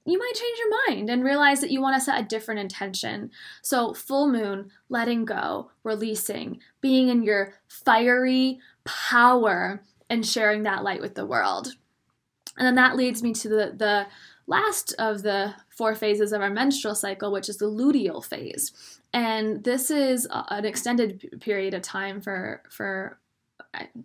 you 0.05 0.17
might 0.17 0.33
change 0.35 0.59
your 0.59 0.87
mind 0.87 1.09
and 1.09 1.23
realize 1.23 1.61
that 1.61 1.71
you 1.71 1.81
want 1.81 1.95
to 1.95 2.01
set 2.01 2.19
a 2.19 2.27
different 2.27 2.59
intention. 2.59 3.31
So, 3.61 3.93
full 3.93 4.27
moon, 4.27 4.69
letting 4.89 5.23
go, 5.23 5.71
releasing, 5.83 6.59
being 6.81 7.07
in 7.07 7.23
your 7.23 7.53
fiery 7.69 8.59
power, 8.83 9.81
and 10.09 10.25
sharing 10.25 10.63
that 10.63 10.83
light 10.83 10.99
with 10.99 11.15
the 11.15 11.25
world. 11.25 11.75
And 12.57 12.67
then 12.67 12.75
that 12.75 12.95
leads 12.95 13.23
me 13.23 13.33
to 13.33 13.49
the, 13.49 13.73
the 13.75 14.07
last 14.47 14.93
of 14.99 15.23
the 15.23 15.53
four 15.69 15.95
phases 15.95 16.33
of 16.33 16.41
our 16.41 16.49
menstrual 16.49 16.95
cycle, 16.95 17.31
which 17.31 17.49
is 17.49 17.57
the 17.57 17.65
luteal 17.65 18.23
phase. 18.23 18.99
And 19.13 19.63
this 19.63 19.89
is 19.89 20.27
an 20.31 20.65
extended 20.65 21.39
period 21.41 21.73
of 21.73 21.81
time 21.81 22.21
for, 22.21 22.61
for 22.69 23.19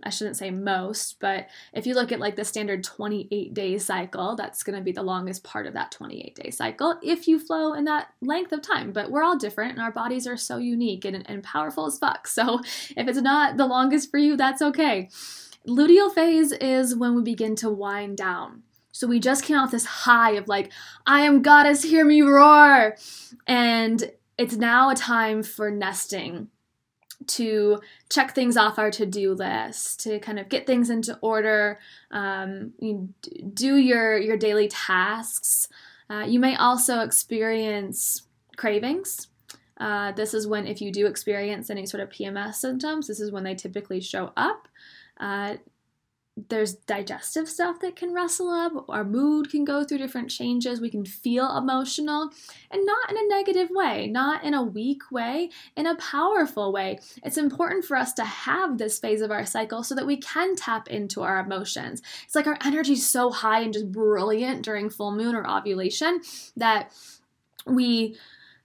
I 0.05 0.11
shouldn't 0.11 0.37
say 0.37 0.51
most, 0.51 1.19
but 1.19 1.49
if 1.73 1.87
you 1.87 1.95
look 1.95 2.13
at 2.13 2.21
like 2.21 2.37
the 2.37 2.45
standard 2.45 2.85
28 2.85 3.53
day 3.53 3.79
cycle, 3.79 4.37
that's 4.37 4.63
going 4.63 4.79
to 4.79 4.85
be 4.85 4.93
the 4.93 5.03
longest 5.03 5.43
part 5.43 5.67
of 5.67 5.75
that 5.75 5.91
28 5.91 6.37
day 6.37 6.51
cycle 6.51 6.97
if 7.03 7.27
you 7.27 7.41
flow 7.41 7.75
in 7.75 7.85
that 7.85 8.09
length 8.21 8.53
of 8.53 8.63
time. 8.63 8.93
But 8.93 9.11
we're 9.11 9.25
all 9.25 9.37
different 9.37 9.73
and 9.73 9.81
our 9.81 9.91
bodies 9.91 10.27
are 10.27 10.37
so 10.37 10.59
unique 10.59 11.05
and, 11.05 11.29
and 11.29 11.43
powerful 11.43 11.87
as 11.87 11.99
fuck. 11.99 12.29
So 12.37 12.61
if 12.97 13.09
it's 13.09 13.21
not 13.21 13.57
the 13.57 13.67
longest 13.67 14.11
for 14.11 14.19
you, 14.19 14.37
that's 14.37 14.61
okay. 14.61 15.09
Luteal 15.67 16.13
phase 16.13 16.53
is 16.53 16.95
when 16.95 17.15
we 17.15 17.23
begin 17.23 17.57
to 17.57 17.71
wind 17.71 18.17
down. 18.17 18.63
So 18.93 19.07
we 19.07 19.21
just 19.21 19.45
came 19.45 19.59
off 19.59 19.71
this 19.71 19.85
high 19.85 20.33
of 20.33 20.49
like, 20.49 20.73
I 21.07 21.21
am 21.21 21.43
goddess, 21.43 21.83
hear 21.83 22.05
me 22.05 22.23
roar. 22.23 22.97
And 23.47 24.11
it's 24.39 24.57
now 24.57 24.91
a 24.91 24.95
time 24.95 25.43
for 25.43 25.71
nesting, 25.71 26.49
to 27.27 27.81
check 28.11 28.35
things 28.35 28.57
off 28.57 28.79
our 28.79 28.91
to 28.93 29.07
do 29.07 29.33
list, 29.33 30.01
to 30.01 30.19
kind 30.21 30.39
of 30.39 30.49
get 30.49 30.67
things 30.67 30.91
into 30.91 31.19
order, 31.21 31.79
um, 32.11 32.73
you 32.79 33.13
do 33.53 33.77
your, 33.77 34.19
your 34.19 34.37
daily 34.37 34.69
tasks. 34.69 35.69
Uh, 36.09 36.25
you 36.27 36.39
may 36.39 36.55
also 36.57 37.01
experience 37.01 38.23
cravings. 38.57 39.29
Uh, 39.79 40.13
this 40.13 40.33
is 40.33 40.47
when, 40.47 40.67
if 40.67 40.81
you 40.81 40.91
do 40.91 41.07
experience 41.07 41.69
any 41.69 41.85
sort 41.87 42.03
of 42.03 42.09
PMS 42.09 42.55
symptoms, 42.55 43.09
this 43.09 43.21
is 43.21 43.31
when 43.31 43.45
they 43.45 43.55
typically 43.55 44.01
show 44.01 44.33
up. 44.37 44.69
Uh, 45.19 45.57
there's 46.49 46.75
digestive 46.75 47.49
stuff 47.49 47.81
that 47.81 47.97
can 47.97 48.13
rustle 48.13 48.51
up. 48.51 48.85
Our 48.91 49.05
mood 49.05 49.51
can 49.51 49.65
go 49.65 49.85
through 49.85 49.99
different 49.99 50.31
changes. 50.31 50.83
We 50.83 50.91
can 50.91 51.07
feel 51.07 51.57
emotional 51.57 52.31
and 52.71 52.85
not 52.85 53.11
in 53.11 53.17
a 53.17 53.29
negative 53.29 53.71
way, 53.71 54.07
not 54.07 54.45
in 54.45 54.53
a 54.53 54.63
weak 54.63 55.11
way, 55.11 55.49
in 55.77 55.87
a 55.87 55.97
powerful 55.97 56.73
way. 56.73 56.99
It's 57.25 57.39
important 57.39 57.87
for 57.87 57.97
us 57.97 58.13
to 58.15 58.25
have 58.25 58.77
this 58.77 58.99
phase 58.99 59.23
of 59.23 59.31
our 59.31 59.47
cycle 59.47 59.83
so 59.83 59.95
that 59.95 60.07
we 60.07 60.19
can 60.19 60.57
tap 60.57 60.89
into 60.89 61.23
our 61.23 61.39
emotions. 61.39 62.03
It's 62.25 62.35
like 62.35 62.47
our 62.47 62.59
energy 62.63 62.93
is 62.93 63.09
so 63.09 63.31
high 63.31 63.61
and 63.61 63.73
just 63.73 63.91
brilliant 63.91 64.63
during 64.63 64.91
full 64.91 65.13
moon 65.13 65.35
or 65.35 65.49
ovulation 65.49 66.21
that 66.55 66.93
we 67.67 68.17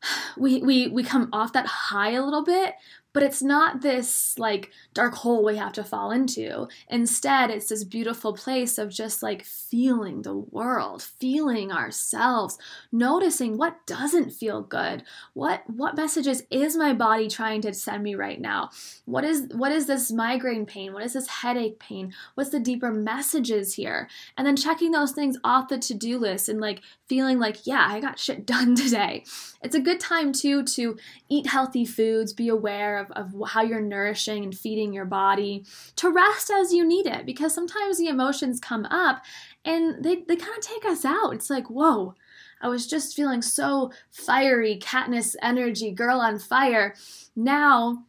we 0.38 0.62
we 0.62 0.88
we 0.88 1.04
come 1.04 1.30
off 1.32 1.54
that 1.54 1.68
high 1.68 2.12
a 2.12 2.24
little 2.24 2.44
bit 2.44 2.76
but 3.14 3.24
it's 3.24 3.42
not 3.42 3.82
this 3.82 4.38
like 4.38 4.72
dark 4.94 5.16
hole 5.16 5.44
we 5.44 5.58
have 5.58 5.74
to 5.74 5.84
fall 5.84 6.12
into. 6.12 6.68
Instead, 6.90 7.50
it's 7.50 7.70
this 7.70 7.84
beautiful 7.84 8.34
place 8.34 8.78
of 8.78 8.90
just 8.90 9.22
like 9.22 9.44
feeling 9.44 10.22
the 10.22 10.36
world, 10.36 11.04
feeling 11.04 11.72
ourselves, 11.72 12.58
noticing 12.92 13.58
what 13.58 13.86
doesn't 13.86 14.32
feel 14.32 14.62
good. 14.62 15.04
What 15.34 15.64
what 15.68 15.96
messages 15.96 16.44
is 16.50 16.76
my 16.78 16.94
body 16.94 17.28
trying 17.28 17.62
to 17.62 17.74
send 17.74 18.04
me 18.04 18.16
right 18.16 18.40
now? 18.40 18.70
What 19.06 19.24
is 19.24 19.48
what 19.54 19.72
is 19.72 19.88
this 19.88 20.12
migraine 20.12 20.66
pain? 20.66 20.94
What 20.94 21.04
is 21.04 21.14
this 21.14 21.28
headache 21.28 21.80
pain? 21.80 22.14
What's 22.36 22.52
the 22.52 22.60
deeper 22.60 22.92
messages 22.92 23.74
here? 23.74 24.08
And 24.38 24.48
then 24.48 24.56
checking 24.56 24.92
those 24.92 25.12
things 25.12 25.38
off 25.44 25.68
the 25.68 25.78
to-do 25.78 26.18
list 26.18 26.48
and 26.48 26.62
like 26.62 26.82
feeling 27.08 27.40
like, 27.40 27.68
yeah, 27.68 27.88
I 27.90 28.00
got 28.00 28.20
shit 28.20 28.46
done 28.52 28.76
today. 28.76 29.26
It's 29.62 29.76
a 29.76 29.82
good 29.82 30.00
time 30.00 30.32
too 30.32 30.64
to 30.64 30.98
eat 31.30 31.48
healthy 31.48 31.86
foods, 31.86 32.34
be 32.34 32.48
aware 32.48 33.01
of, 33.02 33.12
of 33.12 33.50
how 33.50 33.62
you're 33.62 33.82
nourishing 33.82 34.44
and 34.44 34.58
feeding 34.58 34.94
your 34.94 35.06
body, 35.06 35.66
to 35.98 36.10
rest 36.10 36.50
as 36.50 36.74
you 36.74 36.86
need 36.86 37.06
it, 37.06 37.26
because 37.26 37.54
sometimes 37.54 37.98
the 37.98 38.08
emotions 38.08 38.60
come 38.60 38.86
up 38.86 39.24
and 39.66 40.04
they, 40.04 40.18
they 40.28 40.36
kind 40.36 40.58
of 40.58 40.64
take 40.64 40.86
us 40.86 41.04
out. 41.06 41.34
It's 41.34 41.50
like, 41.50 41.70
whoa, 41.70 42.16
I 42.62 42.68
was 42.68 42.88
just 42.88 43.16
feeling 43.16 43.42
so 43.42 43.92
fiery, 44.12 44.80
Katniss 44.82 45.36
energy, 45.42 45.92
girl 45.92 46.20
on 46.20 46.40
fire. 46.40 46.96
Now 47.36 48.06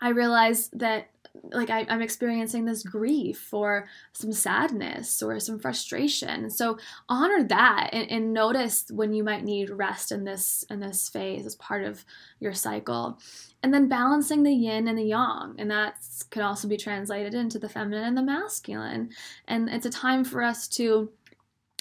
I 0.00 0.10
realize 0.10 0.68
that 0.72 1.09
like 1.52 1.70
I, 1.70 1.80
am 1.88 2.02
experiencing 2.02 2.64
this 2.64 2.82
grief 2.82 3.52
or 3.52 3.88
some 4.12 4.32
sadness 4.32 5.22
or 5.22 5.38
some 5.40 5.58
frustration. 5.58 6.50
So 6.50 6.78
honor 7.08 7.44
that 7.44 7.90
and, 7.92 8.10
and, 8.10 8.32
notice 8.32 8.86
when 8.90 9.12
you 9.12 9.24
might 9.24 9.44
need 9.44 9.70
rest 9.70 10.12
in 10.12 10.24
this 10.24 10.64
in 10.70 10.80
this 10.80 11.08
phase 11.08 11.46
as 11.46 11.56
part 11.56 11.84
of 11.84 12.04
your 12.38 12.54
cycle. 12.54 13.18
And 13.62 13.74
then 13.74 13.88
balancing 13.88 14.42
the 14.42 14.52
yin 14.52 14.88
and 14.88 14.96
the 14.96 15.04
yang, 15.04 15.56
and 15.58 15.70
that 15.70 15.96
can 16.30 16.42
also 16.42 16.66
be 16.66 16.76
translated 16.76 17.34
into 17.34 17.58
the 17.58 17.68
feminine 17.68 18.04
and 18.04 18.16
the 18.16 18.22
masculine. 18.22 19.10
And 19.46 19.68
it's 19.68 19.86
a 19.86 19.90
time 19.90 20.24
for 20.24 20.42
us 20.42 20.66
to 20.68 21.10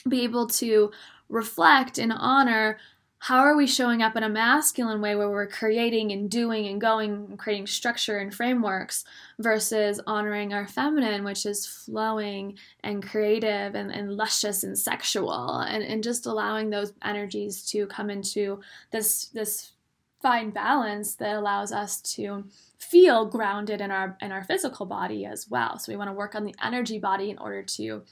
be 0.07 0.23
able 0.23 0.47
to 0.47 0.91
reflect 1.29 1.97
and 1.97 2.11
honor 2.11 2.79
how 3.21 3.39
are 3.39 3.55
we 3.55 3.67
showing 3.67 4.01
up 4.01 4.15
in 4.15 4.23
a 4.23 4.29
masculine 4.29 5.01
way 5.01 5.13
where 5.13 5.29
we're 5.29 5.45
creating 5.45 6.11
and 6.11 6.29
doing 6.31 6.67
and 6.67 6.79
going 6.79 7.11
and 7.11 7.37
creating 7.37 7.67
structure 7.67 8.17
and 8.17 8.33
frameworks 8.33 9.03
versus 9.39 9.99
honoring 10.07 10.53
our 10.53 10.65
feminine 10.65 11.25
which 11.25 11.45
is 11.45 11.65
flowing 11.65 12.57
and 12.81 13.05
creative 13.05 13.75
and, 13.75 13.91
and 13.91 14.15
luscious 14.15 14.63
and 14.63 14.79
sexual 14.79 15.59
and, 15.59 15.83
and 15.83 16.01
just 16.01 16.25
allowing 16.25 16.69
those 16.69 16.93
energies 17.03 17.65
to 17.65 17.85
come 17.87 18.09
into 18.09 18.61
this 18.91 19.25
this 19.27 19.73
fine 20.21 20.49
balance 20.49 21.15
that 21.15 21.35
allows 21.35 21.71
us 21.71 22.01
to 22.01 22.45
feel 22.77 23.25
grounded 23.25 23.81
in 23.81 23.91
our 23.91 24.17
in 24.21 24.31
our 24.31 24.43
physical 24.43 24.85
body 24.85 25.25
as 25.25 25.49
well. 25.49 25.77
So 25.77 25.91
we 25.91 25.97
want 25.97 26.09
to 26.09 26.13
work 26.13 26.35
on 26.35 26.45
the 26.45 26.55
energy 26.63 26.99
body 26.99 27.29
in 27.29 27.37
order 27.37 27.63
to 27.63 28.03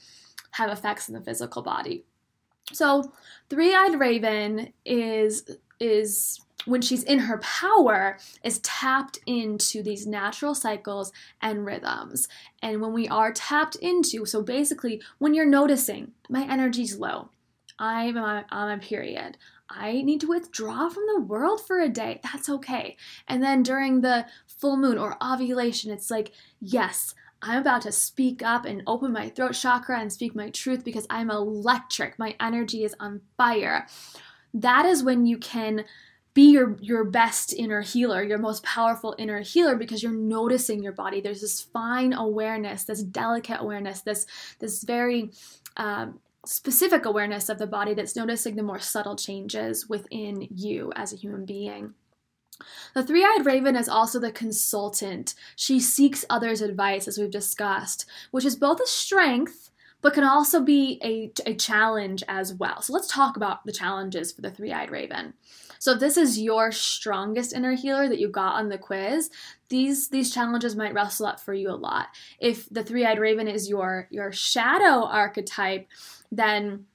have 0.52 0.70
effects 0.70 1.08
in 1.08 1.14
the 1.14 1.20
physical 1.20 1.62
body 1.62 2.04
so, 2.72 3.12
three-eyed 3.48 3.98
raven 3.98 4.72
is 4.84 5.48
is 5.80 6.40
when 6.64 6.82
she's 6.82 7.02
in 7.04 7.20
her 7.20 7.38
power 7.38 8.18
is 8.42 8.58
tapped 8.58 9.18
into 9.26 9.82
these 9.82 10.06
natural 10.06 10.54
cycles 10.54 11.12
and 11.40 11.64
rhythms. 11.64 12.28
And 12.60 12.80
when 12.80 12.92
we 12.92 13.08
are 13.08 13.32
tapped 13.32 13.76
into, 13.76 14.26
so 14.26 14.42
basically 14.42 15.00
when 15.18 15.34
you're 15.34 15.46
noticing 15.46 16.12
my 16.28 16.42
energy's 16.50 16.98
low, 16.98 17.30
I'm 17.78 18.18
on, 18.18 18.44
on 18.50 18.70
a 18.72 18.78
period, 18.78 19.38
I 19.70 20.02
need 20.02 20.20
to 20.22 20.28
withdraw 20.28 20.88
from 20.88 21.04
the 21.06 21.20
world 21.20 21.64
for 21.64 21.78
a 21.78 21.88
day. 21.88 22.20
That's 22.22 22.48
okay. 22.48 22.96
And 23.26 23.42
then 23.42 23.62
during 23.62 24.00
the 24.00 24.26
full 24.46 24.76
moon 24.76 24.98
or 24.98 25.16
ovulation, 25.22 25.90
it's 25.92 26.10
like, 26.10 26.32
yes, 26.60 27.14
I'm 27.40 27.60
about 27.60 27.82
to 27.82 27.92
speak 27.92 28.42
up 28.42 28.64
and 28.64 28.82
open 28.86 29.12
my 29.12 29.28
throat 29.28 29.52
chakra 29.52 30.00
and 30.00 30.12
speak 30.12 30.34
my 30.34 30.50
truth 30.50 30.84
because 30.84 31.06
I'm 31.08 31.30
electric. 31.30 32.18
My 32.18 32.34
energy 32.40 32.84
is 32.84 32.94
on 32.98 33.20
fire. 33.36 33.86
That 34.54 34.84
is 34.86 35.04
when 35.04 35.26
you 35.26 35.38
can 35.38 35.84
be 36.34 36.50
your 36.50 36.76
your 36.80 37.04
best 37.04 37.52
inner 37.52 37.80
healer, 37.80 38.22
your 38.22 38.38
most 38.38 38.62
powerful 38.62 39.14
inner 39.18 39.40
healer 39.40 39.76
because 39.76 40.02
you're 40.02 40.12
noticing 40.12 40.82
your 40.82 40.92
body. 40.92 41.20
There's 41.20 41.40
this 41.40 41.60
fine 41.60 42.12
awareness, 42.12 42.84
this 42.84 43.02
delicate 43.02 43.60
awareness, 43.60 44.02
this 44.02 44.26
this 44.58 44.82
very 44.82 45.32
um, 45.76 46.20
specific 46.44 47.06
awareness 47.06 47.48
of 47.48 47.58
the 47.58 47.66
body 47.66 47.94
that's 47.94 48.16
noticing 48.16 48.56
the 48.56 48.62
more 48.62 48.78
subtle 48.78 49.16
changes 49.16 49.88
within 49.88 50.46
you 50.50 50.92
as 50.96 51.12
a 51.12 51.16
human 51.16 51.44
being. 51.44 51.94
The 52.94 53.02
three 53.02 53.24
eyed 53.24 53.44
raven 53.44 53.76
is 53.76 53.88
also 53.88 54.18
the 54.18 54.32
consultant. 54.32 55.34
She 55.56 55.80
seeks 55.80 56.24
others' 56.28 56.60
advice, 56.60 57.08
as 57.08 57.18
we've 57.18 57.30
discussed, 57.30 58.06
which 58.30 58.44
is 58.44 58.56
both 58.56 58.80
a 58.80 58.86
strength, 58.86 59.70
but 60.00 60.14
can 60.14 60.24
also 60.24 60.60
be 60.62 61.00
a, 61.02 61.32
a 61.50 61.54
challenge 61.54 62.22
as 62.28 62.54
well. 62.54 62.82
So 62.82 62.92
let's 62.92 63.08
talk 63.08 63.36
about 63.36 63.64
the 63.66 63.72
challenges 63.72 64.32
for 64.32 64.42
the 64.42 64.50
three 64.50 64.72
eyed 64.72 64.90
raven. 64.90 65.34
So 65.80 65.92
if 65.92 66.00
this 66.00 66.16
is 66.16 66.40
your 66.40 66.72
strongest 66.72 67.52
inner 67.52 67.74
healer 67.74 68.08
that 68.08 68.18
you 68.18 68.28
got 68.28 68.54
on 68.54 68.68
the 68.68 68.78
quiz, 68.78 69.30
these 69.68 70.08
these 70.08 70.32
challenges 70.32 70.76
might 70.76 70.94
wrestle 70.94 71.26
up 71.26 71.40
for 71.40 71.54
you 71.54 71.70
a 71.70 71.72
lot. 71.72 72.08
If 72.40 72.68
the 72.68 72.82
three-eyed 72.82 73.18
raven 73.18 73.48
is 73.48 73.68
your 73.68 74.08
your 74.10 74.32
shadow 74.32 75.04
archetype, 75.06 75.86
then 76.32 76.86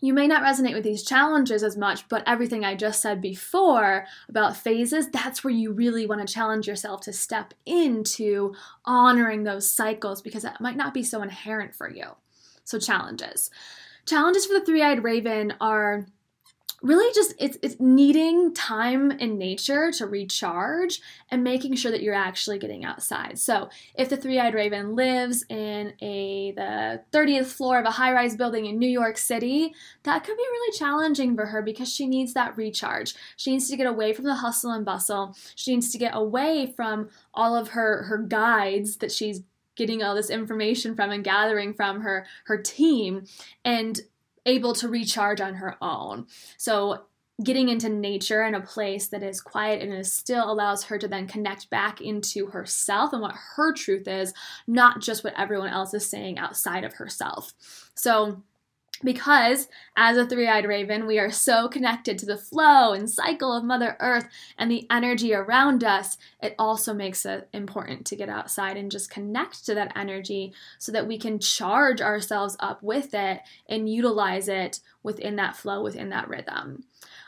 you 0.00 0.14
may 0.14 0.26
not 0.26 0.42
resonate 0.42 0.74
with 0.74 0.84
these 0.84 1.02
challenges 1.02 1.62
as 1.62 1.76
much, 1.76 2.08
but 2.08 2.22
everything 2.26 2.64
I 2.64 2.74
just 2.74 3.02
said 3.02 3.20
before 3.20 4.06
about 4.28 4.56
phases, 4.56 5.08
that's 5.08 5.44
where 5.44 5.52
you 5.52 5.72
really 5.72 6.06
want 6.06 6.26
to 6.26 6.32
challenge 6.32 6.66
yourself 6.66 7.02
to 7.02 7.12
step 7.12 7.52
into 7.66 8.54
honoring 8.84 9.44
those 9.44 9.70
cycles 9.70 10.22
because 10.22 10.42
that 10.42 10.60
might 10.60 10.76
not 10.76 10.94
be 10.94 11.02
so 11.02 11.22
inherent 11.22 11.74
for 11.74 11.88
you. 11.88 12.06
So, 12.64 12.78
challenges. 12.78 13.50
Challenges 14.06 14.46
for 14.46 14.54
the 14.54 14.64
three 14.64 14.82
eyed 14.82 15.04
raven 15.04 15.54
are 15.60 16.06
really 16.82 17.12
just 17.14 17.34
it's 17.38 17.58
it's 17.62 17.76
needing 17.78 18.54
time 18.54 19.10
in 19.12 19.36
nature 19.38 19.90
to 19.92 20.06
recharge 20.06 21.00
and 21.30 21.44
making 21.44 21.74
sure 21.76 21.90
that 21.90 22.02
you're 22.02 22.14
actually 22.14 22.58
getting 22.58 22.84
outside. 22.84 23.38
So, 23.38 23.68
if 23.94 24.08
the 24.08 24.16
three-eyed 24.16 24.54
raven 24.54 24.96
lives 24.96 25.44
in 25.48 25.94
a 26.00 26.52
the 26.52 27.02
30th 27.12 27.46
floor 27.46 27.78
of 27.78 27.86
a 27.86 27.90
high-rise 27.90 28.36
building 28.36 28.66
in 28.66 28.78
New 28.78 28.88
York 28.88 29.18
City, 29.18 29.74
that 30.04 30.24
could 30.24 30.36
be 30.36 30.42
really 30.42 30.78
challenging 30.78 31.36
for 31.36 31.46
her 31.46 31.62
because 31.62 31.92
she 31.92 32.06
needs 32.06 32.34
that 32.34 32.56
recharge. 32.56 33.14
She 33.36 33.52
needs 33.52 33.68
to 33.68 33.76
get 33.76 33.86
away 33.86 34.12
from 34.12 34.24
the 34.24 34.34
hustle 34.34 34.72
and 34.72 34.84
bustle. 34.84 35.36
She 35.54 35.74
needs 35.74 35.90
to 35.92 35.98
get 35.98 36.14
away 36.14 36.72
from 36.74 37.10
all 37.34 37.54
of 37.56 37.68
her 37.68 38.04
her 38.04 38.18
guides 38.18 38.96
that 38.98 39.12
she's 39.12 39.42
getting 39.76 40.02
all 40.02 40.14
this 40.14 40.30
information 40.30 40.94
from 40.94 41.10
and 41.10 41.24
gathering 41.24 41.72
from 41.72 42.00
her 42.02 42.26
her 42.44 42.60
team 42.60 43.24
and 43.64 44.00
able 44.46 44.74
to 44.74 44.88
recharge 44.88 45.40
on 45.40 45.54
her 45.54 45.76
own. 45.82 46.26
So 46.56 47.04
getting 47.42 47.68
into 47.68 47.88
nature 47.88 48.42
and 48.42 48.54
a 48.54 48.60
place 48.60 49.08
that 49.08 49.22
is 49.22 49.40
quiet 49.40 49.80
and 49.80 49.92
is 49.92 50.12
still 50.12 50.50
allows 50.50 50.84
her 50.84 50.98
to 50.98 51.08
then 51.08 51.26
connect 51.26 51.70
back 51.70 52.00
into 52.00 52.46
herself 52.46 53.12
and 53.12 53.22
what 53.22 53.34
her 53.56 53.72
truth 53.72 54.06
is, 54.06 54.34
not 54.66 55.00
just 55.00 55.24
what 55.24 55.38
everyone 55.38 55.70
else 55.70 55.94
is 55.94 56.08
saying 56.08 56.38
outside 56.38 56.84
of 56.84 56.94
herself. 56.94 57.54
So 57.94 58.42
because 59.02 59.68
as 59.96 60.16
a 60.16 60.26
three 60.26 60.48
eyed 60.48 60.66
raven, 60.66 61.06
we 61.06 61.18
are 61.18 61.30
so 61.30 61.68
connected 61.68 62.18
to 62.18 62.26
the 62.26 62.36
flow 62.36 62.92
and 62.92 63.08
cycle 63.08 63.52
of 63.52 63.64
Mother 63.64 63.96
Earth 64.00 64.28
and 64.58 64.70
the 64.70 64.86
energy 64.90 65.34
around 65.34 65.82
us, 65.82 66.18
it 66.42 66.54
also 66.58 66.92
makes 66.92 67.24
it 67.24 67.48
important 67.52 68.06
to 68.06 68.16
get 68.16 68.28
outside 68.28 68.76
and 68.76 68.90
just 68.90 69.10
connect 69.10 69.64
to 69.66 69.74
that 69.74 69.92
energy 69.96 70.52
so 70.78 70.92
that 70.92 71.06
we 71.06 71.18
can 71.18 71.38
charge 71.38 72.00
ourselves 72.00 72.56
up 72.60 72.82
with 72.82 73.14
it 73.14 73.40
and 73.68 73.88
utilize 73.88 74.48
it 74.48 74.80
within 75.02 75.36
that 75.36 75.56
flow, 75.56 75.82
within 75.82 76.10
that 76.10 76.28
rhythm. 76.28 76.84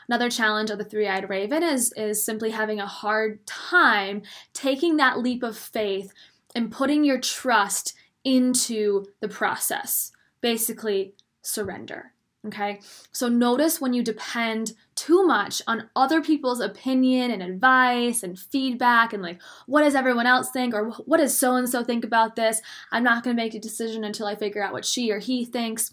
Another 0.07 0.29
challenge 0.29 0.69
of 0.69 0.77
the 0.77 0.83
three 0.83 1.07
eyed 1.07 1.29
raven 1.29 1.63
is, 1.63 1.93
is 1.93 2.23
simply 2.23 2.51
having 2.51 2.79
a 2.79 2.85
hard 2.85 3.45
time 3.47 4.21
taking 4.53 4.97
that 4.97 5.19
leap 5.19 5.43
of 5.43 5.57
faith 5.57 6.13
and 6.53 6.71
putting 6.71 7.03
your 7.03 7.19
trust 7.19 7.95
into 8.23 9.05
the 9.21 9.27
process. 9.27 10.11
Basically, 10.41 11.13
surrender. 11.43 12.13
Okay, 12.45 12.81
so 13.13 13.29
notice 13.29 13.79
when 13.79 13.93
you 13.93 14.03
depend 14.03 14.73
too 14.95 15.25
much 15.25 15.61
on 15.65 15.89
other 15.95 16.21
people's 16.21 16.59
opinion 16.59 17.31
and 17.31 17.41
advice 17.41 18.21
and 18.21 18.37
feedback 18.37 19.13
and 19.13 19.23
like, 19.23 19.41
what 19.65 19.83
does 19.83 19.95
everyone 19.95 20.27
else 20.27 20.49
think 20.49 20.73
or 20.73 20.89
what 21.05 21.19
does 21.19 21.37
so 21.37 21.55
and 21.55 21.69
so 21.69 21.85
think 21.85 22.03
about 22.03 22.35
this? 22.35 22.61
I'm 22.91 23.03
not 23.03 23.23
going 23.23 23.33
to 23.33 23.41
make 23.41 23.53
a 23.53 23.59
decision 23.59 24.03
until 24.03 24.27
I 24.27 24.35
figure 24.35 24.61
out 24.61 24.73
what 24.73 24.83
she 24.83 25.09
or 25.09 25.19
he 25.19 25.45
thinks. 25.45 25.89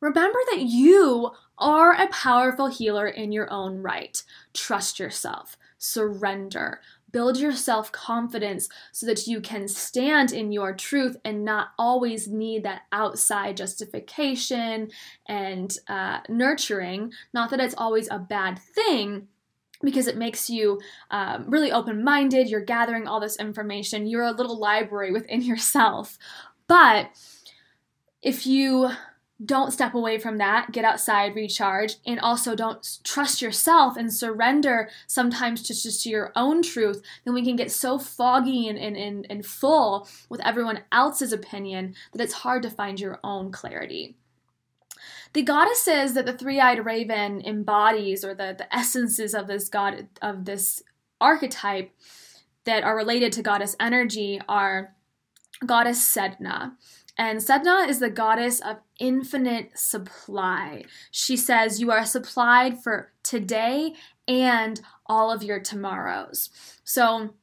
Remember 0.00 0.38
that 0.52 0.60
you 0.60 1.32
are 1.58 1.94
a 1.94 2.06
powerful 2.08 2.68
healer 2.68 3.08
in 3.08 3.32
your 3.32 3.52
own 3.52 3.78
right. 3.78 4.22
Trust 4.54 5.00
yourself, 5.00 5.56
surrender, 5.78 6.80
Build 7.16 7.38
your 7.38 7.52
self 7.52 7.90
confidence 7.92 8.68
so 8.92 9.06
that 9.06 9.26
you 9.26 9.40
can 9.40 9.68
stand 9.68 10.32
in 10.32 10.52
your 10.52 10.74
truth 10.74 11.16
and 11.24 11.46
not 11.46 11.68
always 11.78 12.28
need 12.28 12.62
that 12.64 12.82
outside 12.92 13.56
justification 13.56 14.90
and 15.24 15.78
uh, 15.88 16.18
nurturing. 16.28 17.14
Not 17.32 17.48
that 17.48 17.60
it's 17.60 17.74
always 17.78 18.06
a 18.10 18.18
bad 18.18 18.58
thing, 18.58 19.28
because 19.82 20.08
it 20.08 20.18
makes 20.18 20.50
you 20.50 20.78
um, 21.10 21.46
really 21.48 21.72
open 21.72 22.04
minded. 22.04 22.50
You're 22.50 22.60
gathering 22.60 23.08
all 23.08 23.18
this 23.18 23.38
information. 23.38 24.06
You're 24.06 24.24
a 24.24 24.32
little 24.32 24.58
library 24.58 25.10
within 25.10 25.40
yourself. 25.52 26.18
But 26.66 27.08
if 28.20 28.46
you 28.46 28.90
don't 29.44 29.72
step 29.72 29.94
away 29.94 30.18
from 30.18 30.38
that, 30.38 30.72
get 30.72 30.84
outside, 30.84 31.34
recharge, 31.34 31.96
and 32.06 32.18
also 32.20 32.54
don't 32.54 32.98
trust 33.04 33.42
yourself 33.42 33.96
and 33.96 34.12
surrender 34.12 34.88
sometimes 35.06 35.62
to 35.62 35.74
just 35.74 36.02
to 36.02 36.08
your 36.08 36.32
own 36.34 36.62
truth, 36.62 37.02
then 37.24 37.34
we 37.34 37.44
can 37.44 37.56
get 37.56 37.70
so 37.70 37.98
foggy 37.98 38.66
and, 38.66 38.78
and, 38.78 38.96
and, 38.96 39.26
and 39.28 39.44
full 39.44 40.08
with 40.30 40.40
everyone 40.40 40.80
else's 40.90 41.34
opinion 41.34 41.94
that 42.12 42.22
it's 42.22 42.32
hard 42.32 42.62
to 42.62 42.70
find 42.70 42.98
your 42.98 43.20
own 43.22 43.52
clarity. 43.52 44.16
The 45.34 45.42
goddesses 45.42 46.14
that 46.14 46.24
the 46.24 46.32
three-eyed 46.32 46.86
raven 46.86 47.42
embodies, 47.44 48.24
or 48.24 48.34
the, 48.34 48.54
the 48.56 48.74
essences 48.74 49.34
of 49.34 49.46
this 49.48 49.68
god 49.68 50.08
of 50.22 50.46
this 50.46 50.82
archetype 51.20 51.92
that 52.64 52.84
are 52.84 52.96
related 52.96 53.32
to 53.32 53.42
goddess 53.42 53.76
energy 53.78 54.40
are 54.48 54.94
goddess 55.66 56.00
Sedna. 56.00 56.72
And 57.18 57.40
Sedna 57.40 57.88
is 57.88 57.98
the 57.98 58.10
goddess 58.10 58.60
of 58.60 58.76
infinite 58.98 59.78
supply. 59.78 60.84
She 61.10 61.36
says, 61.36 61.80
You 61.80 61.90
are 61.90 62.04
supplied 62.04 62.82
for 62.82 63.12
today 63.22 63.94
and 64.28 64.80
all 65.06 65.30
of 65.30 65.42
your 65.42 65.60
tomorrows. 65.60 66.50
So, 66.84 67.34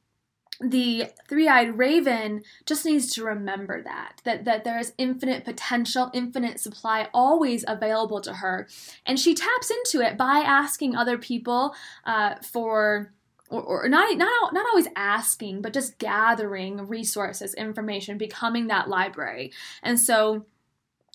the 0.62 1.08
three-eyed 1.28 1.78
raven 1.78 2.44
just 2.66 2.86
needs 2.86 3.14
to 3.14 3.24
remember 3.24 3.82
that 3.84 4.22
that 4.24 4.46
that 4.46 4.64
there 4.64 4.80
is 4.80 4.94
infinite 4.98 5.44
potential 5.44 6.10
infinite 6.14 6.60
supply 6.60 7.10
always 7.14 7.66
available 7.68 8.22
to 8.22 8.34
her 8.36 8.68
and 9.06 9.20
she 9.20 9.34
taps 9.34 9.72
into 9.72 10.06
it 10.06 10.16
by 10.16 10.40
asking 10.40 10.96
other 10.96 11.18
people 11.18 11.76
uh, 12.06 12.36
for 12.36 13.12
or, 13.50 13.62
or 13.62 13.90
not, 13.90 14.18
not, 14.18 14.54
not 14.54 14.66
always 14.68 14.88
asking, 14.96 15.62
but 15.62 15.74
just 15.74 15.98
gathering 15.98 16.88
resources, 16.88 17.54
information, 17.54 18.18
becoming 18.18 18.68
that 18.68 18.90
library. 18.90 19.52
And 19.82 20.00
so 20.00 20.46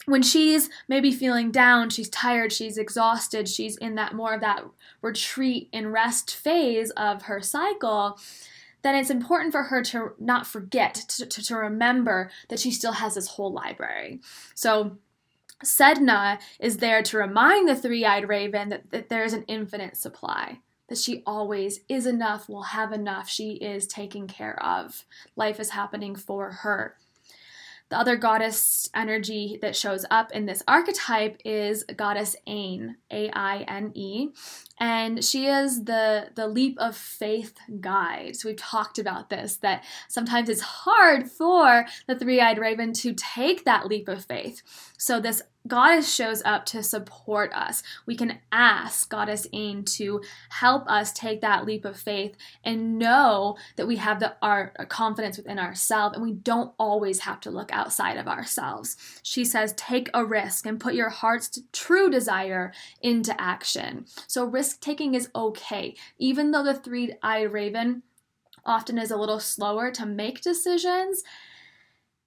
when 0.06 0.22
she's 0.22 0.70
maybe 0.88 1.12
feeling 1.12 1.50
down, 1.50 1.90
she's 1.90 2.08
tired, 2.08 2.52
she's 2.52 2.78
exhausted, 2.78 3.48
she's 3.48 3.76
in 3.76 3.96
that 3.96 4.14
more 4.14 4.34
of 4.34 4.40
that 4.40 4.64
retreat 5.02 5.68
and 5.72 5.92
rest 5.92 6.34
phase 6.34 6.90
of 6.92 7.22
her 7.22 7.40
cycle, 7.40 8.18
then 8.82 8.94
it's 8.94 9.10
important 9.10 9.52
for 9.52 9.64
her 9.64 9.82
to 9.82 10.12
not 10.18 10.46
forget, 10.46 10.94
to, 10.94 11.26
to, 11.26 11.42
to 11.42 11.56
remember 11.56 12.30
that 12.48 12.60
she 12.60 12.70
still 12.70 12.92
has 12.92 13.16
this 13.16 13.28
whole 13.28 13.52
library. 13.52 14.20
So 14.54 14.98
Sedna 15.64 16.38
is 16.60 16.76
there 16.76 17.02
to 17.02 17.18
remind 17.18 17.68
the 17.68 17.74
three 17.74 18.04
eyed 18.04 18.28
raven 18.28 18.68
that, 18.68 18.90
that 18.90 19.08
there 19.08 19.24
is 19.24 19.32
an 19.32 19.44
infinite 19.48 19.96
supply 19.96 20.60
that 20.88 20.98
she 20.98 21.22
always 21.27 21.81
is 21.88 22.07
enough, 22.07 22.48
will 22.48 22.62
have 22.62 22.92
enough, 22.92 23.29
she 23.29 23.53
is 23.53 23.87
taken 23.87 24.27
care 24.27 24.62
of. 24.62 25.05
Life 25.37 25.61
is 25.61 25.70
happening 25.70 26.16
for 26.16 26.51
her. 26.51 26.96
The 27.90 27.98
other 27.98 28.16
goddess 28.16 28.90
energy 28.94 29.59
that 29.62 29.74
shows 29.74 30.05
up 30.11 30.31
in 30.33 30.44
this 30.44 30.62
archetype 30.68 31.40
is 31.42 31.85
goddess 31.96 32.37
Aine, 32.46 32.96
A 33.11 33.31
I 33.33 33.64
N 33.66 33.92
E, 33.94 34.29
and 34.79 35.24
she 35.24 35.46
is 35.46 35.85
the 35.85 36.29
the 36.35 36.48
leap 36.48 36.77
of 36.79 36.94
faith 36.94 37.55
guide. 37.81 38.37
So 38.37 38.48
we've 38.48 38.59
talked 38.59 38.98
about 38.98 39.31
this 39.31 39.57
that 39.59 39.85
sometimes 40.09 40.51
it's 40.51 40.61
hard 40.61 41.31
for 41.31 41.87
the 42.07 42.14
three-eyed 42.14 42.59
raven 42.59 42.92
to 42.94 43.14
take 43.14 43.64
that 43.64 43.87
leap 43.87 44.07
of 44.09 44.22
faith. 44.22 44.62
So 44.98 45.18
this 45.18 45.40
Goddess 45.68 46.12
shows 46.12 46.42
up 46.44 46.64
to 46.66 46.83
support 46.83 47.52
us. 47.52 47.83
We 48.07 48.16
can 48.16 48.38
ask 48.50 49.09
Goddess 49.09 49.46
Aine 49.52 49.85
to 49.85 50.22
help 50.48 50.88
us 50.88 51.12
take 51.12 51.42
that 51.42 51.66
leap 51.66 51.85
of 51.85 51.96
faith 51.96 52.37
and 52.64 52.98
know 52.98 53.57
that 53.76 53.87
we 53.87 53.96
have 53.96 54.18
the 54.18 54.35
our 54.42 54.72
confidence 54.88 55.37
within 55.37 55.59
ourselves 55.59 56.16
and 56.16 56.24
we 56.24 56.33
don't 56.33 56.72
always 56.78 57.20
have 57.20 57.40
to 57.40 57.50
look 57.50 57.72
outside 57.72 58.16
of 58.16 58.26
ourselves. 58.26 58.96
She 59.22 59.44
says, 59.44 59.74
take 59.74 60.09
a 60.14 60.24
risk 60.24 60.66
and 60.66 60.81
put 60.81 60.94
your 60.94 61.11
heart's 61.11 61.61
true 61.72 62.11
desire 62.11 62.72
into 63.02 63.38
action. 63.40 64.07
So 64.26 64.44
risk 64.44 64.81
taking 64.81 65.14
is 65.14 65.28
okay. 65.35 65.94
Even 66.18 66.50
though 66.50 66.64
the 66.64 66.74
three-eyed 66.74 67.52
raven 67.52 68.02
often 68.64 68.98
is 68.98 69.11
a 69.11 69.16
little 69.16 69.40
slower 69.40 69.90
to 69.90 70.07
make 70.07 70.40
decisions, 70.40 71.22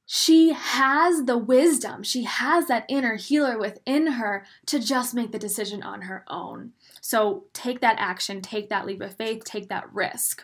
she 0.06 0.52
has 0.54 1.24
the 1.26 1.38
wisdom, 1.38 2.04
she 2.04 2.24
has 2.24 2.68
that 2.68 2.86
inner 2.90 3.16
healer 3.16 3.58
within 3.58 4.08
her 4.08 4.46
to 4.66 4.80
just 4.80 5.14
make 5.14 5.32
the 5.32 5.40
decision 5.40 5.82
on 5.82 6.02
her 6.04 6.26
own. 6.28 6.74
So 7.00 7.46
take 7.54 7.80
that 7.82 7.96
action, 7.98 8.42
take 8.42 8.70
that 8.70 8.86
leap 8.86 9.02
of 9.02 9.16
faith, 9.16 9.44
take 9.44 9.70
that 9.70 9.92
risk. 9.94 10.44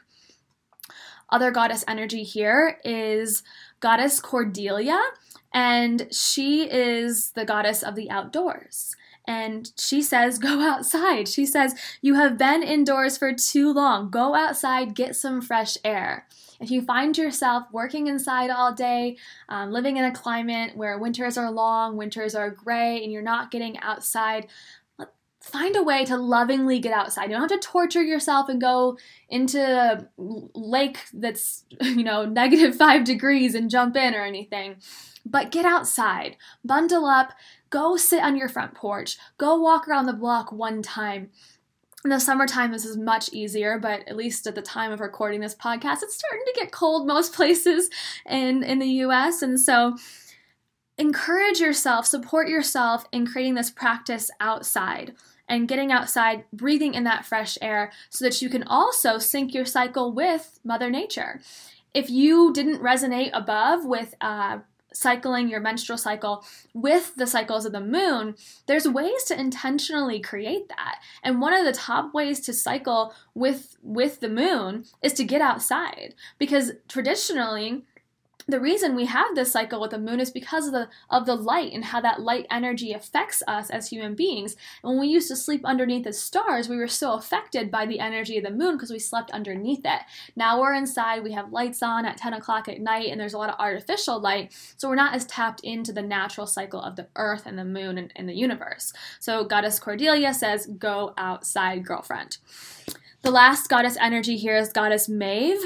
Other 1.30 1.52
goddess 1.52 1.84
energy 1.88 2.24
here 2.24 2.80
is 2.86 3.44
goddess 3.80 4.20
Cordelia, 4.20 5.02
and 5.54 6.08
she 6.12 6.70
is 6.70 7.32
the 7.32 7.46
goddess 7.46 7.84
of 7.84 7.96
the 7.96 8.10
outdoors. 8.10 8.96
And 9.28 9.70
she 9.78 10.02
says, 10.02 10.40
Go 10.40 10.62
outside. 10.62 11.28
She 11.28 11.46
says, 11.46 11.76
You 12.02 12.16
have 12.16 12.38
been 12.38 12.64
indoors 12.64 13.18
for 13.18 13.34
too 13.34 13.74
long. 13.74 14.10
Go 14.10 14.36
outside, 14.36 14.96
get 14.96 15.16
some 15.16 15.42
fresh 15.42 15.78
air. 15.84 16.26
If 16.60 16.72
you 16.72 16.82
find 16.82 17.18
yourself 17.18 17.66
working 17.72 18.08
inside 18.08 18.50
all 18.50 18.74
day, 18.74 19.18
um, 19.50 19.72
living 19.72 19.98
in 19.98 20.06
a 20.06 20.12
climate 20.12 20.76
where 20.76 20.98
winters 20.98 21.38
are 21.38 21.52
long, 21.52 21.98
winters 21.98 22.36
are 22.36 22.50
gray, 22.50 23.04
and 23.04 23.12
you're 23.12 23.22
not 23.22 23.52
getting 23.52 23.78
outside, 23.80 24.48
find 25.48 25.76
a 25.76 25.84
way 25.84 26.04
to 26.06 26.18
lovingly 26.18 26.80
get 26.80 26.92
outside. 26.92 27.26
You 27.26 27.38
don't 27.38 27.50
have 27.50 27.60
to 27.60 27.68
torture 27.68 28.04
yourself 28.04 28.50
and 28.50 28.60
go 28.60 28.98
into 29.30 29.62
a 29.62 30.08
lake 30.18 31.00
that's, 31.14 31.64
you 31.82 32.04
know, 32.04 32.26
negative 32.26 32.76
five 32.78 33.04
degrees 33.04 33.56
and 33.56 33.70
jump 33.70 33.96
in 33.96 34.14
or 34.14 34.24
anything. 34.24 34.78
But 35.26 35.52
get 35.52 35.66
outside, 35.66 36.38
bundle 36.64 37.06
up, 37.06 37.34
go 37.70 37.98
sit 37.98 38.24
on 38.24 38.38
your 38.38 38.48
front 38.48 38.74
porch, 38.74 39.18
go 39.38 39.60
walk 39.60 39.88
around 39.88 40.06
the 40.06 40.14
block 40.14 40.52
one 40.52 40.82
time. 40.82 41.32
In 42.04 42.12
the 42.12 42.20
summertime, 42.20 42.72
this 42.72 42.86
is 42.86 42.96
much 42.96 43.30
easier, 43.34 43.80
but 43.80 44.08
at 44.08 44.16
least 44.16 44.46
at 44.46 44.56
the 44.56 44.62
time 44.62 44.92
of 44.92 45.00
recording 45.00 45.42
this 45.42 45.56
podcast, 45.56 46.04
it's 46.04 46.16
starting 46.16 46.46
to 46.46 46.54
get 46.56 46.72
cold 46.72 47.08
most 47.08 47.34
places 47.36 47.90
in, 48.26 48.64
in 48.64 48.80
the 48.80 48.88
US. 49.04 49.42
And 49.42 49.60
so, 49.60 49.98
encourage 50.98 51.60
yourself, 51.60 52.06
support 52.06 52.50
yourself 52.50 53.06
in 53.12 53.26
creating 53.26 53.56
this 53.56 53.70
practice 53.70 54.32
outside 54.40 55.16
and 55.48 55.68
getting 55.68 55.92
outside, 55.92 56.44
breathing 56.52 56.94
in 56.94 57.04
that 57.06 57.26
fresh 57.26 57.58
air 57.62 57.92
so 58.10 58.26
that 58.26 58.42
you 58.42 58.50
can 58.50 58.64
also 58.64 59.18
sync 59.18 59.54
your 59.54 59.66
cycle 59.66 60.12
with 60.12 60.60
Mother 60.64 60.90
Nature. 60.90 61.42
If 61.94 62.10
you 62.10 62.52
didn't 62.54 62.82
resonate 62.82 63.32
above 63.34 63.86
with 63.86 64.14
uh, 64.22 64.60
cycling 64.94 65.48
your 65.48 65.60
menstrual 65.60 65.98
cycle 65.98 66.46
with 66.74 67.16
the 67.16 67.28
cycles 67.28 67.66
of 67.66 67.72
the 67.72 67.82
moon, 67.82 68.36
there's 68.66 68.88
ways 68.88 69.24
to 69.26 69.40
intentionally 69.40 70.20
create 70.20 70.70
that. 70.70 71.00
And 71.24 71.42
one 71.42 71.54
of 71.54 71.66
the 71.66 71.74
top 71.74 72.14
ways 72.14 72.40
to 72.42 72.54
cycle 72.54 73.14
with 73.34 73.78
with 73.84 74.20
the 74.20 74.30
moon 74.30 74.86
is 75.02 75.14
to 75.14 75.24
get 75.24 75.42
outside 75.42 76.16
because 76.38 76.72
traditionally 76.88 77.84
the 78.48 78.60
reason 78.60 78.96
we 78.96 79.06
have 79.06 79.36
this 79.36 79.52
cycle 79.52 79.82
with 79.82 79.92
the 79.92 80.00
moon 80.00 80.20
is 80.20 80.32
because 80.32 80.68
of 80.68 80.74
the 80.74 80.88
of 81.10 81.26
the 81.26 81.36
light 81.36 81.74
and 81.74 81.86
how 81.86 82.00
that 82.02 82.22
light 82.22 82.48
energy 82.50 82.94
affects 82.94 83.44
us 83.48 83.70
as 83.70 83.90
human 83.90 84.16
beings. 84.16 84.56
And 84.84 84.92
when 84.92 85.00
we 85.02 85.08
used 85.08 85.28
to 85.28 85.36
sleep 85.36 85.66
underneath 85.66 86.06
the 86.06 86.14
stars, 86.14 86.70
we 86.70 86.78
were 86.78 86.88
so 86.88 87.14
affected 87.14 87.70
by 87.70 87.86
the 87.86 88.00
energy 88.00 88.38
of 88.38 88.46
the 88.46 88.52
moon 88.52 88.76
because 88.76 88.92
we 88.92 89.00
slept 89.00 89.32
underneath 89.32 89.82
it. 89.84 90.02
Now 90.36 90.62
we're 90.62 90.74
inside, 90.74 91.24
we 91.24 91.34
have 91.34 91.52
lights 91.52 91.84
on 91.84 92.06
at 92.06 92.18
10 92.18 92.34
o'clock 92.34 92.70
at 92.70 92.80
night, 92.80 93.10
and 93.10 93.20
there's 93.20 93.34
a 93.34 93.38
lot 93.38 93.50
of 93.50 93.60
artificial 93.60 94.20
light, 94.20 94.54
so 94.78 94.88
we're 94.88 94.96
not 94.96 95.14
as 95.14 95.26
tapped 95.26 95.60
into 95.62 95.92
the 95.92 96.02
natural 96.02 96.48
cycle 96.48 96.82
of 96.82 96.96
the 96.96 97.08
earth 97.18 97.46
and 97.46 97.60
the 97.60 97.66
moon 97.66 97.98
and, 97.98 98.14
and 98.16 98.30
the 98.30 98.36
universe. 98.36 98.94
So 99.20 99.44
Goddess 99.44 99.80
Cordelia 99.80 100.34
says, 100.34 100.68
Go 100.68 101.14
outside, 101.18 101.86
girlfriend. 101.86 102.38
The 103.24 103.32
last 103.32 103.68
goddess 103.68 103.98
energy 104.00 104.38
here 104.38 104.56
is 104.56 104.72
Goddess 104.72 105.10
Maeve. 105.10 105.60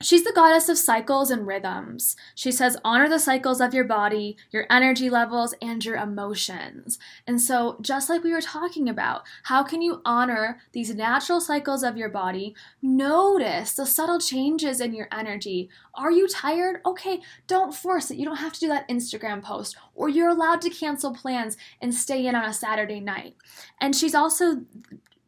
She's 0.00 0.24
the 0.24 0.32
goddess 0.32 0.68
of 0.68 0.78
cycles 0.78 1.30
and 1.30 1.46
rhythms. 1.46 2.16
She 2.34 2.52
says, 2.52 2.76
honor 2.84 3.08
the 3.08 3.18
cycles 3.18 3.60
of 3.60 3.74
your 3.74 3.84
body, 3.84 4.36
your 4.50 4.66
energy 4.70 5.10
levels, 5.10 5.54
and 5.60 5.84
your 5.84 5.96
emotions. 5.96 6.98
And 7.26 7.40
so, 7.40 7.78
just 7.80 8.08
like 8.08 8.22
we 8.22 8.32
were 8.32 8.40
talking 8.40 8.88
about, 8.88 9.22
how 9.44 9.64
can 9.64 9.82
you 9.82 10.00
honor 10.04 10.60
these 10.72 10.94
natural 10.94 11.40
cycles 11.40 11.82
of 11.82 11.96
your 11.96 12.08
body? 12.08 12.54
Notice 12.80 13.72
the 13.72 13.86
subtle 13.86 14.20
changes 14.20 14.80
in 14.80 14.94
your 14.94 15.08
energy. 15.10 15.68
Are 15.94 16.12
you 16.12 16.28
tired? 16.28 16.80
Okay, 16.86 17.20
don't 17.46 17.74
force 17.74 18.10
it. 18.10 18.18
You 18.18 18.24
don't 18.24 18.36
have 18.36 18.52
to 18.52 18.60
do 18.60 18.68
that 18.68 18.88
Instagram 18.88 19.42
post, 19.42 19.76
or 19.94 20.08
you're 20.08 20.28
allowed 20.28 20.60
to 20.62 20.70
cancel 20.70 21.12
plans 21.12 21.56
and 21.80 21.94
stay 21.94 22.26
in 22.26 22.36
on 22.36 22.44
a 22.44 22.54
Saturday 22.54 23.00
night. 23.00 23.34
And 23.80 23.96
she's 23.96 24.14
also 24.14 24.62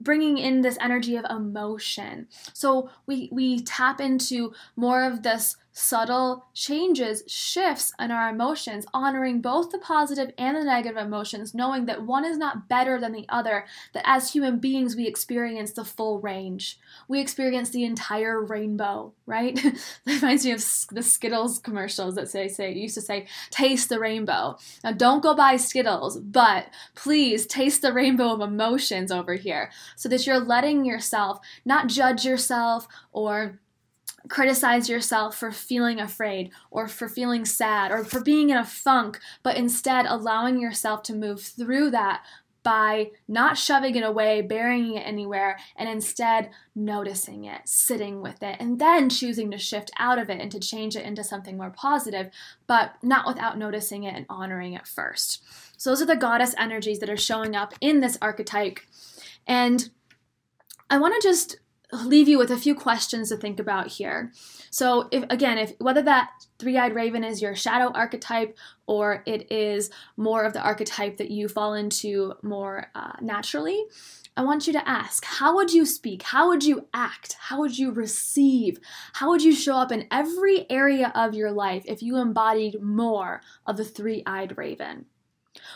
bringing 0.00 0.38
in 0.38 0.62
this 0.62 0.78
energy 0.80 1.16
of 1.16 1.24
emotion. 1.28 2.28
So 2.52 2.90
we 3.06 3.28
we 3.32 3.60
tap 3.60 4.00
into 4.00 4.52
more 4.76 5.04
of 5.04 5.22
this 5.22 5.56
subtle 5.80 6.46
changes, 6.54 7.22
shifts 7.26 7.92
in 7.98 8.10
our 8.10 8.28
emotions, 8.28 8.86
honoring 8.92 9.40
both 9.40 9.70
the 9.70 9.78
positive 9.78 10.30
and 10.36 10.56
the 10.56 10.64
negative 10.64 10.98
emotions, 10.98 11.54
knowing 11.54 11.86
that 11.86 12.04
one 12.04 12.24
is 12.24 12.36
not 12.36 12.68
better 12.68 13.00
than 13.00 13.12
the 13.12 13.26
other, 13.28 13.64
that 13.94 14.02
as 14.06 14.32
human 14.32 14.58
beings 14.58 14.94
we 14.94 15.06
experience 15.06 15.72
the 15.72 15.84
full 15.84 16.20
range. 16.20 16.78
We 17.08 17.20
experience 17.20 17.70
the 17.70 17.84
entire 17.84 18.42
rainbow, 18.42 19.14
right? 19.26 19.54
that 20.04 20.22
reminds 20.22 20.44
me 20.44 20.52
of 20.52 20.64
the 20.90 21.02
Skittles 21.02 21.58
commercials 21.58 22.14
that 22.14 22.28
say, 22.28 22.48
say 22.48 22.72
used 22.72 22.94
to 22.96 23.00
say, 23.00 23.26
taste 23.50 23.88
the 23.88 23.98
rainbow. 23.98 24.58
Now 24.84 24.92
don't 24.92 25.22
go 25.22 25.34
buy 25.34 25.56
Skittles, 25.56 26.18
but 26.18 26.66
please 26.94 27.46
taste 27.46 27.82
the 27.82 27.92
rainbow 27.92 28.32
of 28.34 28.40
emotions 28.40 29.10
over 29.10 29.34
here 29.34 29.70
so 29.96 30.08
that 30.10 30.26
you're 30.26 30.38
letting 30.38 30.84
yourself 30.84 31.40
not 31.64 31.88
judge 31.88 32.24
yourself 32.24 32.86
or 33.12 33.60
criticize 34.28 34.88
yourself 34.88 35.36
for 35.36 35.50
feeling 35.50 35.98
afraid 36.00 36.50
or 36.70 36.88
for 36.88 37.08
feeling 37.08 37.44
sad 37.44 37.90
or 37.90 38.04
for 38.04 38.22
being 38.22 38.50
in 38.50 38.56
a 38.56 38.64
funk, 38.64 39.18
but 39.42 39.56
instead 39.56 40.06
allowing 40.06 40.60
yourself 40.60 41.02
to 41.04 41.14
move 41.14 41.40
through 41.40 41.90
that 41.90 42.22
by 42.62 43.10
not 43.26 43.56
shoving 43.56 43.94
it 43.94 44.04
away, 44.04 44.42
burying 44.42 44.94
it 44.94 45.06
anywhere, 45.06 45.58
and 45.76 45.88
instead 45.88 46.50
noticing 46.74 47.44
it, 47.44 47.62
sitting 47.64 48.20
with 48.20 48.42
it, 48.42 48.56
and 48.60 48.78
then 48.78 49.08
choosing 49.08 49.50
to 49.50 49.58
shift 49.58 49.90
out 49.98 50.18
of 50.18 50.28
it 50.28 50.40
and 50.40 50.52
to 50.52 50.60
change 50.60 50.94
it 50.94 51.04
into 51.04 51.24
something 51.24 51.56
more 51.56 51.70
positive, 51.70 52.30
but 52.66 52.94
not 53.02 53.26
without 53.26 53.56
noticing 53.56 54.04
it 54.04 54.14
and 54.14 54.26
honoring 54.28 54.74
it 54.74 54.86
first. 54.86 55.42
So, 55.78 55.90
those 55.90 56.02
are 56.02 56.06
the 56.06 56.16
goddess 56.16 56.54
energies 56.58 56.98
that 56.98 57.08
are 57.10 57.16
showing 57.16 57.56
up 57.56 57.72
in 57.80 58.00
this 58.00 58.18
archetype. 58.20 58.80
And 59.46 59.88
I 60.90 60.98
want 60.98 61.14
to 61.20 61.26
just 61.26 61.56
leave 61.92 62.28
you 62.28 62.38
with 62.38 62.50
a 62.50 62.56
few 62.56 62.74
questions 62.74 63.28
to 63.28 63.36
think 63.36 63.58
about 63.58 63.88
here. 63.88 64.32
So, 64.70 65.08
if 65.10 65.24
again, 65.30 65.58
if 65.58 65.72
whether 65.78 66.02
that 66.02 66.30
three-eyed 66.58 66.94
raven 66.94 67.24
is 67.24 67.42
your 67.42 67.56
shadow 67.56 67.90
archetype 67.92 68.56
or 68.86 69.22
it 69.26 69.50
is 69.50 69.90
more 70.16 70.44
of 70.44 70.52
the 70.52 70.60
archetype 70.60 71.16
that 71.16 71.30
you 71.30 71.48
fall 71.48 71.74
into 71.74 72.34
more 72.42 72.90
uh, 72.94 73.12
naturally, 73.20 73.84
I 74.36 74.44
want 74.44 74.66
you 74.66 74.72
to 74.74 74.88
ask 74.88 75.24
how 75.24 75.56
would 75.56 75.72
you 75.72 75.84
speak? 75.84 76.22
How 76.22 76.48
would 76.48 76.64
you 76.64 76.88
act? 76.94 77.36
How 77.38 77.58
would 77.58 77.78
you 77.78 77.90
receive? 77.90 78.78
How 79.14 79.28
would 79.30 79.42
you 79.42 79.54
show 79.54 79.76
up 79.76 79.92
in 79.92 80.06
every 80.10 80.70
area 80.70 81.12
of 81.14 81.34
your 81.34 81.50
life 81.50 81.82
if 81.86 82.02
you 82.02 82.16
embodied 82.16 82.80
more 82.80 83.42
of 83.66 83.76
the 83.76 83.84
three 83.84 84.22
eyed 84.26 84.56
raven? 84.56 85.06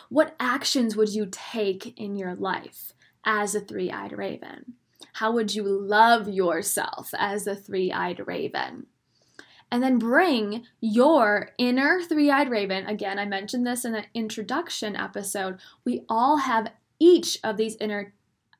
What 0.09 0.35
actions 0.39 0.95
would 0.95 1.09
you 1.09 1.27
take 1.29 1.99
in 1.99 2.15
your 2.15 2.35
life 2.35 2.93
as 3.25 3.55
a 3.55 3.59
three 3.59 3.91
eyed 3.91 4.13
raven? 4.13 4.75
How 5.15 5.31
would 5.31 5.55
you 5.55 5.63
love 5.63 6.27
yourself 6.27 7.13
as 7.17 7.47
a 7.47 7.55
three 7.55 7.89
eyed 7.89 8.27
raven? 8.27 8.87
And 9.71 9.81
then 9.81 9.97
bring 9.97 10.65
your 10.81 11.51
inner 11.57 12.01
three 12.01 12.29
eyed 12.29 12.49
raven. 12.49 12.85
Again, 12.85 13.17
I 13.17 13.25
mentioned 13.25 13.65
this 13.65 13.85
in 13.85 13.93
the 13.93 14.03
introduction 14.13 14.93
episode. 14.93 15.57
We 15.85 16.03
all 16.09 16.35
have 16.37 16.73
each 16.99 17.39
of 17.45 17.55
these 17.55 17.77
inner 17.77 18.13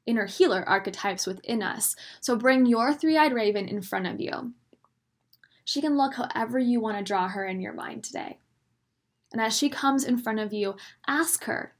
inner 0.05 0.27
healer 0.27 0.63
archetypes 0.65 1.27
within 1.27 1.61
us. 1.61 1.93
So 2.21 2.37
bring 2.37 2.65
your 2.65 2.93
three 2.93 3.17
eyed 3.17 3.33
raven 3.33 3.67
in 3.67 3.81
front 3.81 4.07
of 4.07 4.21
you. 4.21 4.53
She 5.65 5.81
can 5.81 5.97
look 5.97 6.13
however 6.13 6.57
you 6.57 6.79
want 6.79 6.97
to 6.97 7.03
draw 7.03 7.27
her 7.27 7.45
in 7.45 7.59
your 7.59 7.73
mind 7.73 8.05
today. 8.05 8.37
And 9.33 9.41
as 9.41 9.57
she 9.57 9.67
comes 9.67 10.05
in 10.05 10.17
front 10.17 10.39
of 10.39 10.53
you, 10.53 10.77
ask 11.05 11.43
her, 11.43 11.73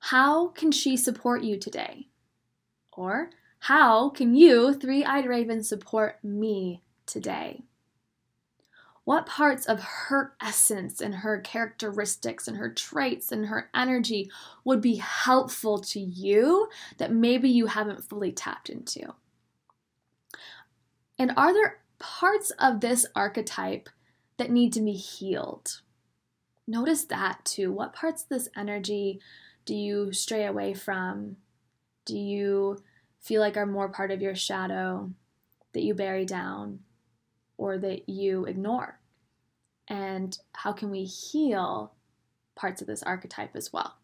How 0.00 0.48
can 0.48 0.70
she 0.70 0.98
support 0.98 1.42
you 1.42 1.58
today? 1.58 2.08
Or, 2.92 3.30
how 3.60 4.10
can 4.10 4.34
you, 4.34 4.74
three 4.74 5.04
eyed 5.04 5.26
raven, 5.26 5.62
support 5.62 6.22
me 6.22 6.82
today? 7.06 7.64
What 9.04 9.26
parts 9.26 9.66
of 9.66 9.80
her 9.80 10.34
essence 10.40 11.00
and 11.00 11.16
her 11.16 11.40
characteristics 11.40 12.46
and 12.46 12.56
her 12.56 12.72
traits 12.72 13.32
and 13.32 13.46
her 13.46 13.68
energy 13.74 14.30
would 14.64 14.80
be 14.80 14.96
helpful 14.96 15.78
to 15.78 15.98
you 15.98 16.68
that 16.98 17.12
maybe 17.12 17.50
you 17.50 17.66
haven't 17.66 18.04
fully 18.04 18.30
tapped 18.30 18.70
into? 18.70 19.14
And 21.18 21.32
are 21.36 21.52
there 21.52 21.80
parts 21.98 22.52
of 22.58 22.80
this 22.80 23.06
archetype 23.16 23.88
that 24.36 24.50
need 24.50 24.72
to 24.74 24.80
be 24.80 24.92
healed? 24.92 25.80
Notice 26.68 27.04
that 27.06 27.44
too. 27.44 27.72
What 27.72 27.94
parts 27.94 28.22
of 28.22 28.28
this 28.28 28.48
energy 28.56 29.20
do 29.64 29.74
you 29.74 30.12
stray 30.12 30.46
away 30.46 30.74
from? 30.74 31.36
Do 32.04 32.18
you 32.18 32.78
feel 33.20 33.40
like 33.40 33.56
are 33.56 33.66
more 33.66 33.88
part 33.88 34.10
of 34.10 34.22
your 34.22 34.34
shadow 34.34 35.10
that 35.72 35.82
you 35.82 35.94
bury 35.94 36.24
down 36.24 36.80
or 37.56 37.78
that 37.78 38.08
you 38.08 38.44
ignore? 38.44 39.00
And 39.88 40.36
how 40.52 40.72
can 40.72 40.90
we 40.90 41.04
heal 41.04 41.94
parts 42.54 42.80
of 42.80 42.86
this 42.86 43.02
archetype 43.02 43.54
as 43.54 43.72
well? 43.72 43.96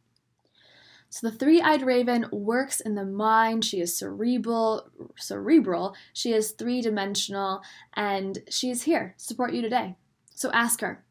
So 1.10 1.30
the 1.30 1.36
three-eyed 1.36 1.82
raven 1.82 2.26
works 2.30 2.80
in 2.80 2.94
the 2.94 3.04
mind. 3.04 3.64
She 3.64 3.80
is 3.80 3.96
cerebral, 3.96 4.90
cerebral. 5.16 5.96
She 6.12 6.32
is 6.34 6.50
three-dimensional, 6.50 7.62
and 7.94 8.38
she 8.50 8.68
is 8.68 8.82
here 8.82 9.14
to 9.16 9.24
support 9.24 9.54
you 9.54 9.62
today. 9.62 9.96
So 10.34 10.50
ask 10.52 10.82
her, 10.82 11.04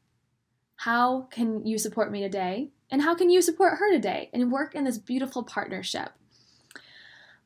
how 0.75 1.21
can 1.31 1.65
you 1.65 1.79
support 1.79 2.11
me 2.11 2.21
today? 2.21 2.69
And 2.91 3.01
how 3.01 3.15
can 3.15 3.31
you 3.31 3.41
support 3.41 3.79
her 3.79 3.91
today? 3.91 4.29
And 4.31 4.51
work 4.51 4.75
in 4.75 4.83
this 4.83 4.99
beautiful 4.99 5.43
partnership. 5.43 6.09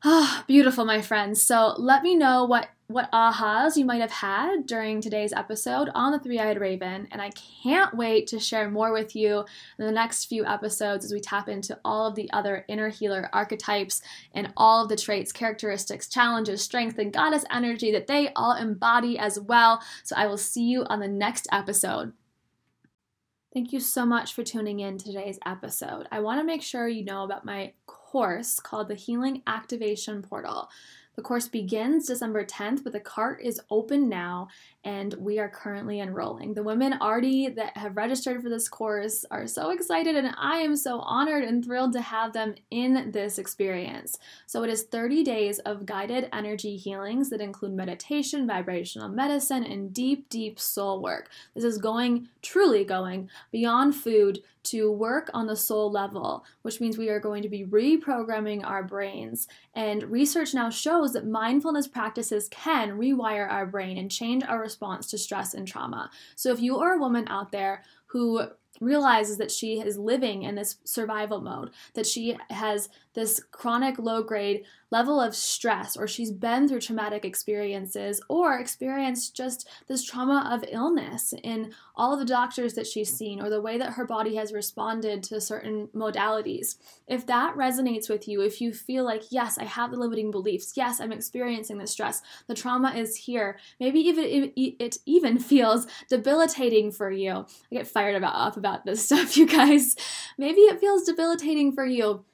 Oh, 0.04 0.42
beautiful, 0.48 0.84
my 0.84 1.00
friends. 1.00 1.40
So 1.40 1.74
let 1.78 2.02
me 2.02 2.16
know 2.16 2.44
what 2.44 2.68
what 2.88 3.10
ahas 3.10 3.76
you 3.76 3.86
might 3.86 4.02
have 4.02 4.10
had 4.10 4.66
during 4.66 5.00
today's 5.00 5.32
episode 5.32 5.88
on 5.94 6.12
the 6.12 6.18
Three 6.18 6.38
Eyed 6.38 6.60
Raven, 6.60 7.08
and 7.10 7.22
I 7.22 7.30
can't 7.62 7.96
wait 7.96 8.26
to 8.26 8.38
share 8.38 8.70
more 8.70 8.92
with 8.92 9.16
you 9.16 9.46
in 9.78 9.86
the 9.86 9.92
next 9.92 10.26
few 10.26 10.44
episodes 10.44 11.04
as 11.04 11.12
we 11.12 11.20
tap 11.20 11.48
into 11.48 11.78
all 11.86 12.06
of 12.06 12.16
the 12.16 12.30
other 12.32 12.66
inner 12.68 12.90
healer 12.90 13.30
archetypes 13.32 14.02
and 14.34 14.52
all 14.58 14.82
of 14.82 14.90
the 14.90 14.96
traits, 14.96 15.32
characteristics, 15.32 16.08
challenges, 16.08 16.60
strength, 16.60 16.98
and 16.98 17.14
goddess 17.14 17.46
energy 17.50 17.92
that 17.92 18.08
they 18.08 18.30
all 18.34 18.56
embody 18.56 19.16
as 19.18 19.40
well. 19.40 19.80
So 20.02 20.14
I 20.16 20.26
will 20.26 20.36
see 20.36 20.64
you 20.64 20.84
on 20.84 21.00
the 21.00 21.08
next 21.08 21.48
episode. 21.50 22.12
Thank 23.54 23.72
you 23.72 23.80
so 23.80 24.04
much 24.04 24.34
for 24.34 24.42
tuning 24.42 24.80
in 24.80 24.98
to 24.98 25.04
today's 25.04 25.38
episode. 25.46 26.08
I 26.10 26.20
want 26.20 26.40
to 26.40 26.44
make 26.44 26.62
sure 26.62 26.88
you 26.88 27.04
know 27.04 27.24
about 27.24 27.46
my 27.46 27.72
course 28.12 28.60
called 28.60 28.88
the 28.88 28.94
Healing 28.94 29.40
Activation 29.46 30.20
Portal. 30.20 30.68
The 31.16 31.22
course 31.22 31.48
begins 31.48 32.06
December 32.06 32.44
10th, 32.44 32.84
but 32.84 32.92
the 32.92 33.00
cart 33.00 33.40
is 33.42 33.60
open 33.70 34.08
now 34.08 34.48
and 34.84 35.14
we 35.14 35.38
are 35.38 35.48
currently 35.48 36.00
enrolling. 36.00 36.54
The 36.54 36.62
women 36.62 36.94
already 37.00 37.48
that 37.50 37.76
have 37.76 37.96
registered 37.96 38.42
for 38.42 38.48
this 38.48 38.68
course 38.68 39.24
are 39.30 39.46
so 39.46 39.70
excited, 39.70 40.16
and 40.16 40.34
I 40.36 40.56
am 40.58 40.76
so 40.76 40.98
honored 41.00 41.44
and 41.44 41.64
thrilled 41.64 41.92
to 41.92 42.00
have 42.00 42.32
them 42.32 42.56
in 42.70 43.12
this 43.12 43.38
experience. 43.38 44.18
So, 44.46 44.64
it 44.64 44.70
is 44.70 44.82
30 44.84 45.22
days 45.22 45.58
of 45.60 45.86
guided 45.86 46.28
energy 46.32 46.76
healings 46.76 47.30
that 47.30 47.40
include 47.40 47.74
meditation, 47.74 48.46
vibrational 48.46 49.08
medicine, 49.08 49.64
and 49.64 49.92
deep, 49.92 50.28
deep 50.28 50.58
soul 50.58 51.00
work. 51.00 51.30
This 51.54 51.64
is 51.64 51.78
going, 51.78 52.28
truly 52.42 52.84
going, 52.84 53.30
beyond 53.52 53.94
food 53.94 54.40
to 54.64 54.92
work 54.92 55.28
on 55.34 55.46
the 55.46 55.56
soul 55.56 55.90
level, 55.90 56.44
which 56.62 56.80
means 56.80 56.96
we 56.96 57.08
are 57.08 57.18
going 57.18 57.42
to 57.42 57.48
be 57.48 57.64
reprogramming 57.64 58.64
our 58.64 58.82
brains. 58.82 59.48
And 59.74 60.04
research 60.04 60.54
now 60.54 60.70
shows 60.70 61.01
that 61.10 61.26
mindfulness 61.26 61.88
practices 61.88 62.48
can 62.52 62.90
rewire 62.90 63.50
our 63.50 63.66
brain 63.66 63.98
and 63.98 64.08
change 64.08 64.44
our 64.44 64.60
response 64.60 65.08
to 65.08 65.18
stress 65.18 65.54
and 65.54 65.66
trauma. 65.66 66.08
So 66.36 66.52
if 66.52 66.60
you 66.60 66.78
are 66.78 66.94
a 66.94 67.00
woman 67.00 67.26
out 67.28 67.50
there 67.50 67.82
who 68.06 68.42
realizes 68.80 69.38
that 69.38 69.50
she 69.50 69.80
is 69.80 69.98
living 69.98 70.42
in 70.42 70.54
this 70.54 70.76
survival 70.84 71.40
mode, 71.40 71.70
that 71.94 72.06
she 72.06 72.36
has 72.50 72.88
this 73.14 73.40
chronic 73.50 73.98
low 73.98 74.22
grade 74.22 74.64
level 74.90 75.20
of 75.20 75.34
stress, 75.34 75.96
or 75.96 76.06
she's 76.06 76.30
been 76.30 76.68
through 76.68 76.80
traumatic 76.80 77.24
experiences, 77.24 78.20
or 78.28 78.58
experienced 78.58 79.36
just 79.36 79.68
this 79.88 80.04
trauma 80.04 80.48
of 80.50 80.64
illness 80.70 81.34
in 81.42 81.72
all 81.94 82.16
the 82.16 82.24
doctors 82.24 82.74
that 82.74 82.86
she's 82.86 83.12
seen, 83.12 83.40
or 83.40 83.50
the 83.50 83.60
way 83.60 83.78
that 83.78 83.94
her 83.94 84.04
body 84.04 84.36
has 84.36 84.52
responded 84.52 85.22
to 85.24 85.40
certain 85.40 85.88
modalities. 85.94 86.76
If 87.06 87.26
that 87.26 87.54
resonates 87.56 88.08
with 88.08 88.26
you, 88.26 88.40
if 88.42 88.60
you 88.60 88.72
feel 88.72 89.04
like, 89.04 89.22
yes, 89.30 89.58
I 89.58 89.64
have 89.64 89.90
the 89.90 89.98
limiting 89.98 90.30
beliefs, 90.30 90.72
yes, 90.76 91.00
I'm 91.00 91.12
experiencing 91.12 91.78
the 91.78 91.86
stress, 91.86 92.22
the 92.46 92.54
trauma 92.54 92.92
is 92.92 93.16
here, 93.16 93.58
maybe 93.78 94.00
even 94.00 94.52
it 94.56 94.98
even 95.06 95.38
feels 95.52 95.86
debilitating 96.08 96.92
for 96.92 97.10
you. 97.10 97.32
I 97.70 97.74
get 97.74 97.88
fired 97.88 98.16
about, 98.16 98.34
up 98.34 98.56
about 98.56 98.84
this 98.84 99.04
stuff, 99.06 99.36
you 99.36 99.46
guys. 99.46 99.96
Maybe 100.38 100.62
it 100.62 100.80
feels 100.80 101.04
debilitating 101.04 101.72
for 101.72 101.84
you 101.84 102.24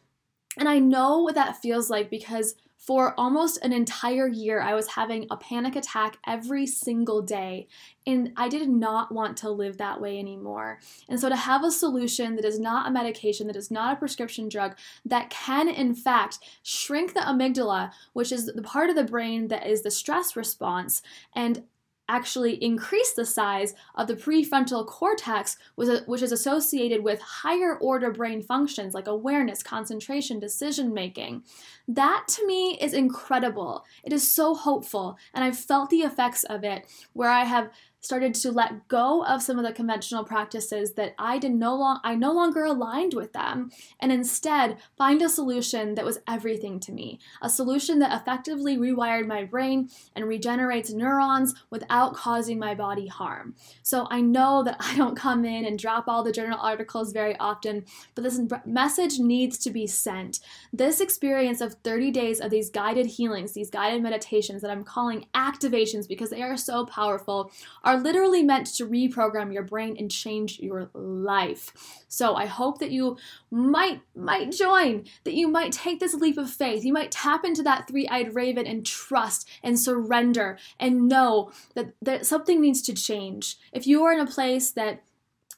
and 0.59 0.69
I 0.69 0.79
know 0.79 1.19
what 1.19 1.37
that 1.37 1.63
feels 1.63 1.89
like 1.89 2.11
because 2.11 2.55
for 2.79 3.13
almost 3.19 3.59
an 3.63 3.73
entire 3.73 4.29
year, 4.29 4.63
I 4.63 4.75
was 4.75 4.87
having 4.87 5.27
a 5.31 5.37
panic 5.37 5.75
attack 5.75 6.17
every 6.27 6.65
single 6.65 7.21
day. 7.21 7.67
And 8.07 8.33
I 8.37 8.49
did 8.49 8.69
not 8.69 9.13
want 9.13 9.37
to 9.39 9.51
live 9.51 9.77
that 9.77 10.01
way 10.01 10.19
anymore. 10.19 10.79
And 11.09 11.21
so, 11.21 11.29
to 11.29 11.37
have 11.37 11.65
a 11.65 11.71
solution 11.71 12.37
that 12.37 12.45
is 12.45 12.59
not 12.59 12.87
a 12.87 12.91
medication, 12.91 13.49
that 13.49 13.57
is 13.57 13.71
not 13.71 13.93
a 13.93 13.99
prescription 13.99 14.49
drug, 14.49 14.77
that 15.05 15.29
can, 15.29 15.69
in 15.69 15.95
fact, 15.95 16.39
shrink 16.63 17.15
the 17.15 17.21
amygdala, 17.21 17.91
which 18.15 18.33
is 18.33 18.47
the 18.47 18.63
part 18.63 18.89
of 18.89 18.97
the 18.97 19.05
brain 19.05 19.49
that 19.49 19.67
is 19.67 19.83
the 19.83 19.91
stress 19.91 20.37
response, 20.37 21.03
and 21.35 21.65
actually 22.09 22.55
increase 22.65 23.13
the 23.13 23.25
size 23.25 23.75
of 23.95 24.07
the 24.07 24.17
prefrontal 24.17 24.87
cortex, 24.87 25.57
which 25.75 26.23
is 26.23 26.33
associated 26.33 27.03
with 27.03 27.21
higher 27.21 27.77
order 27.77 28.11
brain 28.11 28.43
functions 28.43 28.95
like 28.95 29.07
awareness, 29.07 29.63
concentration, 29.63 30.41
decision 30.41 30.95
making. 30.95 31.43
That 31.87 32.25
to 32.29 32.47
me 32.47 32.79
is 32.81 32.93
incredible. 32.93 33.85
It 34.05 34.13
is 34.13 34.31
so 34.31 34.55
hopeful, 34.55 35.19
and 35.35 35.45
I've 35.45 35.59
felt 35.59 35.91
the 35.91 36.01
effects 36.01 36.45
of 36.45 36.65
it 36.65 36.87
where 37.13 37.31
I 37.31 37.45
have 37.45 37.71
started 38.01 38.35
to 38.35 38.53
let 38.53 38.87
go 38.89 39.25
of 39.25 39.43
some 39.43 39.59
of 39.59 39.65
the 39.65 39.73
conventional 39.73 40.25
practices 40.25 40.93
that 40.93 41.15
I 41.19 41.39
did 41.39 41.53
no 41.53 41.75
long 41.75 42.01
I 42.05 42.15
no 42.15 42.33
longer 42.33 42.65
aligned 42.65 43.15
with 43.15 43.33
them 43.33 43.71
and 44.01 44.13
instead 44.13 44.79
find 44.97 45.21
a 45.23 45.29
solution 45.29 45.95
that 45.95 46.05
was 46.05 46.21
everything 46.29 46.81
to 46.81 46.93
me. 46.93 47.19
A 47.43 47.51
solution 47.51 47.99
that 47.99 48.19
effectively 48.19 48.77
rewired 48.77 49.27
my 49.27 49.45
brain 49.45 49.91
and 50.15 50.27
regenerates 50.27 50.93
neurons 50.93 51.55
without 51.71 52.15
causing 52.15 52.59
my 52.59 52.75
body 52.75 53.07
harm. 53.07 53.55
So 53.83 54.07
I 54.11 54.21
know 54.21 54.63
that 54.63 54.77
I 54.81 54.97
don't 54.97 55.17
come 55.17 55.45
in 55.45 55.65
and 55.65 55.79
drop 55.79 56.09
all 56.09 56.23
the 56.23 56.33
journal 56.33 56.59
articles 56.61 57.13
very 57.13 57.37
often, 57.39 57.85
but 58.15 58.23
this 58.23 58.41
message 58.65 59.19
needs 59.19 59.59
to 59.59 59.71
be 59.71 59.87
sent. 59.87 60.41
This 60.73 61.01
experience 61.01 61.61
of 61.61 61.75
30 61.85 62.11
days 62.11 62.41
of 62.41 62.51
these 62.51 62.71
guided 62.71 63.07
healings, 63.07 63.53
these 63.53 63.71
guided 63.71 64.03
meditations 64.03 64.63
that 64.63 64.71
I'm 64.71 64.85
calling 64.85 65.27
activations 65.35 66.09
because 66.09 66.31
they 66.31 66.43
are 66.43 66.57
so 66.57 66.87
powerful 66.87 67.51
are 67.89 67.99
literally 67.99 68.43
meant 68.43 68.67
to 68.67 68.87
reprogram 68.87 69.51
your 69.51 69.63
brain 69.63 69.97
and 69.99 70.11
change 70.11 70.59
your 70.59 70.91
life. 70.93 71.73
So 72.07 72.35
I 72.35 72.45
hope 72.45 72.81
that 72.81 72.91
you 72.91 73.17
might 73.51 74.03
might 74.15 74.53
join, 74.53 75.07
that 75.25 75.33
you 75.33 75.49
might 75.49 75.73
take 75.73 75.99
this 75.99 76.13
leap 76.13 76.37
of 76.37 76.51
faith. 76.51 76.85
You 76.85 76.93
might 76.93 77.11
tap 77.11 77.47
into 77.47 77.63
that 77.63 77.89
three-eyed 77.89 78.35
raven 78.35 78.67
and 78.67 78.85
trust 78.85 79.49
and 79.63 79.81
surrender 79.81 80.59
and 80.79 81.09
know 81.09 81.51
that, 81.75 81.95
that 82.03 82.27
something 82.27 82.61
needs 82.61 82.83
to 82.83 82.93
change. 82.93 83.57
If 83.73 83.87
you 83.87 84.05
are 84.05 84.13
in 84.13 84.21
a 84.21 84.27
place 84.27 84.71
that 84.73 85.03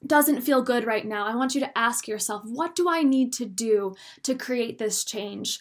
doesn't 0.06 0.42
feel 0.42 0.62
good 0.62 0.84
right 0.84 1.06
now, 1.06 1.26
I 1.26 1.34
want 1.34 1.56
you 1.56 1.60
to 1.62 1.76
ask 1.76 2.06
yourself, 2.06 2.44
what 2.44 2.76
do 2.76 2.88
I 2.88 3.02
need 3.02 3.32
to 3.34 3.44
do 3.44 3.96
to 4.22 4.36
create 4.36 4.78
this 4.78 5.02
change? 5.02 5.58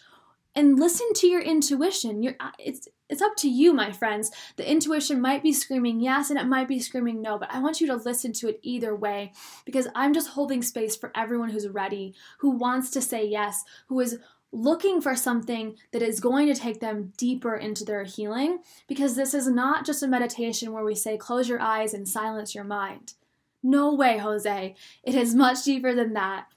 And 0.55 0.79
listen 0.79 1.07
to 1.15 1.27
your 1.27 1.41
intuition. 1.41 2.21
Your, 2.21 2.35
it's 2.59 2.87
it's 3.09 3.21
up 3.21 3.35
to 3.37 3.49
you, 3.49 3.73
my 3.73 3.91
friends. 3.91 4.31
The 4.55 4.69
intuition 4.69 5.19
might 5.19 5.41
be 5.41 5.51
screaming 5.51 5.99
yes 5.99 6.29
and 6.29 6.39
it 6.39 6.45
might 6.45 6.67
be 6.67 6.79
screaming 6.79 7.21
no, 7.21 7.39
but 7.39 7.51
I 7.51 7.59
want 7.59 7.81
you 7.81 7.87
to 7.87 7.95
listen 7.95 8.33
to 8.33 8.49
it 8.49 8.59
either 8.61 8.95
way 8.95 9.33
because 9.65 9.87
I'm 9.95 10.13
just 10.13 10.29
holding 10.29 10.61
space 10.61 10.95
for 10.95 11.11
everyone 11.15 11.49
who's 11.49 11.67
ready, 11.67 12.13
who 12.37 12.51
wants 12.51 12.91
to 12.91 13.01
say 13.01 13.25
yes, 13.25 13.63
who 13.87 13.99
is 13.99 14.19
looking 14.51 15.01
for 15.01 15.15
something 15.15 15.75
that 15.91 16.01
is 16.01 16.19
going 16.19 16.47
to 16.47 16.59
take 16.59 16.79
them 16.79 17.13
deeper 17.17 17.55
into 17.55 17.83
their 17.83 18.03
healing 18.03 18.59
because 18.87 19.15
this 19.15 19.33
is 19.33 19.47
not 19.47 19.85
just 19.85 20.03
a 20.03 20.07
meditation 20.07 20.71
where 20.71 20.83
we 20.83 20.95
say 20.95 21.17
close 21.17 21.49
your 21.49 21.61
eyes 21.61 21.93
and 21.93 22.07
silence 22.07 22.55
your 22.55 22.63
mind. 22.63 23.13
No 23.61 23.93
way, 23.93 24.17
Jose. 24.17 24.75
It 25.03 25.15
is 25.15 25.35
much 25.35 25.63
deeper 25.63 25.93
than 25.93 26.13
that. 26.13 26.47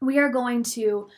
We 0.00 0.18
are 0.18 0.28
going 0.28 0.62
to 0.64 1.08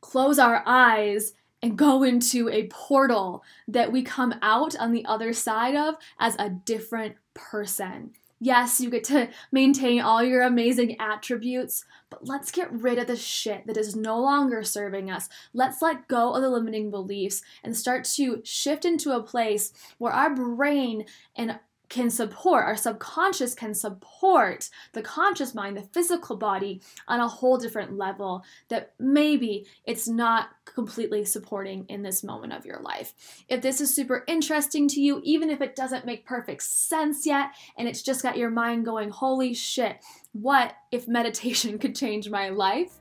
close 0.00 0.38
our 0.38 0.62
eyes 0.66 1.32
and 1.64 1.78
go 1.78 2.02
into 2.02 2.50
a 2.50 2.66
portal 2.66 3.42
that 3.66 3.90
we 3.90 4.02
come 4.02 4.34
out 4.42 4.76
on 4.76 4.92
the 4.92 5.02
other 5.06 5.32
side 5.32 5.74
of 5.74 5.94
as 6.18 6.36
a 6.38 6.50
different 6.50 7.16
person. 7.32 8.10
Yes, 8.38 8.80
you 8.80 8.90
get 8.90 9.04
to 9.04 9.30
maintain 9.50 10.02
all 10.02 10.22
your 10.22 10.42
amazing 10.42 11.00
attributes, 11.00 11.86
but 12.10 12.28
let's 12.28 12.50
get 12.50 12.70
rid 12.70 12.98
of 12.98 13.06
the 13.06 13.16
shit 13.16 13.66
that 13.66 13.78
is 13.78 13.96
no 13.96 14.20
longer 14.20 14.62
serving 14.62 15.10
us. 15.10 15.30
Let's 15.54 15.80
let 15.80 16.06
go 16.06 16.34
of 16.34 16.42
the 16.42 16.50
limiting 16.50 16.90
beliefs 16.90 17.40
and 17.62 17.74
start 17.74 18.04
to 18.16 18.42
shift 18.44 18.84
into 18.84 19.12
a 19.12 19.22
place 19.22 19.72
where 19.96 20.12
our 20.12 20.34
brain 20.34 21.06
and 21.34 21.58
can 21.88 22.10
support, 22.10 22.64
our 22.64 22.76
subconscious 22.76 23.54
can 23.54 23.74
support 23.74 24.68
the 24.92 25.02
conscious 25.02 25.54
mind, 25.54 25.76
the 25.76 25.82
physical 25.82 26.36
body 26.36 26.80
on 27.08 27.20
a 27.20 27.28
whole 27.28 27.58
different 27.58 27.96
level 27.96 28.42
that 28.68 28.92
maybe 28.98 29.66
it's 29.84 30.08
not 30.08 30.48
completely 30.64 31.24
supporting 31.24 31.84
in 31.88 32.02
this 32.02 32.24
moment 32.24 32.52
of 32.52 32.64
your 32.64 32.80
life. 32.80 33.12
If 33.48 33.60
this 33.60 33.80
is 33.80 33.94
super 33.94 34.24
interesting 34.26 34.88
to 34.88 35.00
you, 35.00 35.20
even 35.24 35.50
if 35.50 35.60
it 35.60 35.76
doesn't 35.76 36.06
make 36.06 36.26
perfect 36.26 36.62
sense 36.62 37.26
yet, 37.26 37.50
and 37.76 37.86
it's 37.86 38.02
just 38.02 38.22
got 38.22 38.38
your 38.38 38.50
mind 38.50 38.84
going, 38.84 39.10
holy 39.10 39.54
shit, 39.54 39.98
what 40.32 40.74
if 40.90 41.06
meditation 41.06 41.78
could 41.84 41.94
change 41.94 42.28
my 42.30 42.48
life? 42.48 42.92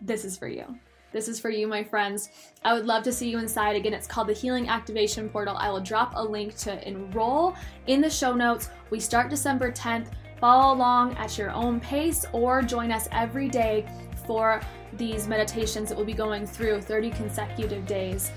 This 0.00 0.24
is 0.24 0.36
for 0.36 0.48
you. 0.48 0.78
This 1.16 1.28
is 1.28 1.40
for 1.40 1.48
you, 1.48 1.66
my 1.66 1.82
friends. 1.82 2.28
I 2.62 2.74
would 2.74 2.84
love 2.84 3.02
to 3.04 3.10
see 3.10 3.30
you 3.30 3.38
inside. 3.38 3.74
Again, 3.74 3.94
it's 3.94 4.06
called 4.06 4.28
the 4.28 4.34
Healing 4.34 4.68
Activation 4.68 5.30
Portal. 5.30 5.56
I 5.56 5.70
will 5.70 5.80
drop 5.80 6.12
a 6.14 6.22
link 6.22 6.54
to 6.58 6.86
enroll 6.86 7.56
in 7.86 8.02
the 8.02 8.10
show 8.10 8.34
notes. 8.34 8.68
We 8.90 9.00
start 9.00 9.30
December 9.30 9.72
10th. 9.72 10.08
Follow 10.38 10.76
along 10.76 11.16
at 11.16 11.38
your 11.38 11.52
own 11.52 11.80
pace 11.80 12.26
or 12.34 12.60
join 12.60 12.92
us 12.92 13.08
every 13.12 13.48
day 13.48 13.88
for 14.26 14.60
these 14.98 15.26
meditations 15.26 15.88
that 15.88 15.96
we'll 15.96 16.04
be 16.04 16.12
going 16.12 16.46
through 16.46 16.82
30 16.82 17.08
consecutive 17.12 17.86
days. 17.86 18.30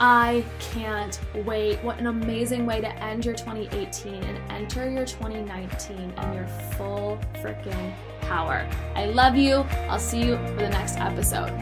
I 0.00 0.44
can't 0.58 1.20
wait. 1.46 1.76
What 1.84 2.00
an 2.00 2.08
amazing 2.08 2.66
way 2.66 2.80
to 2.80 2.92
end 3.04 3.24
your 3.24 3.36
2018 3.36 4.14
and 4.14 4.52
enter 4.52 4.90
your 4.90 5.06
2019 5.06 5.96
in 5.96 6.34
your 6.34 6.48
full 6.72 7.20
freaking 7.34 7.94
power. 8.22 8.68
I 8.96 9.06
love 9.06 9.36
you. 9.36 9.64
I'll 9.88 10.00
see 10.00 10.24
you 10.24 10.36
for 10.38 10.54
the 10.54 10.70
next 10.70 10.96
episode. 10.96 11.52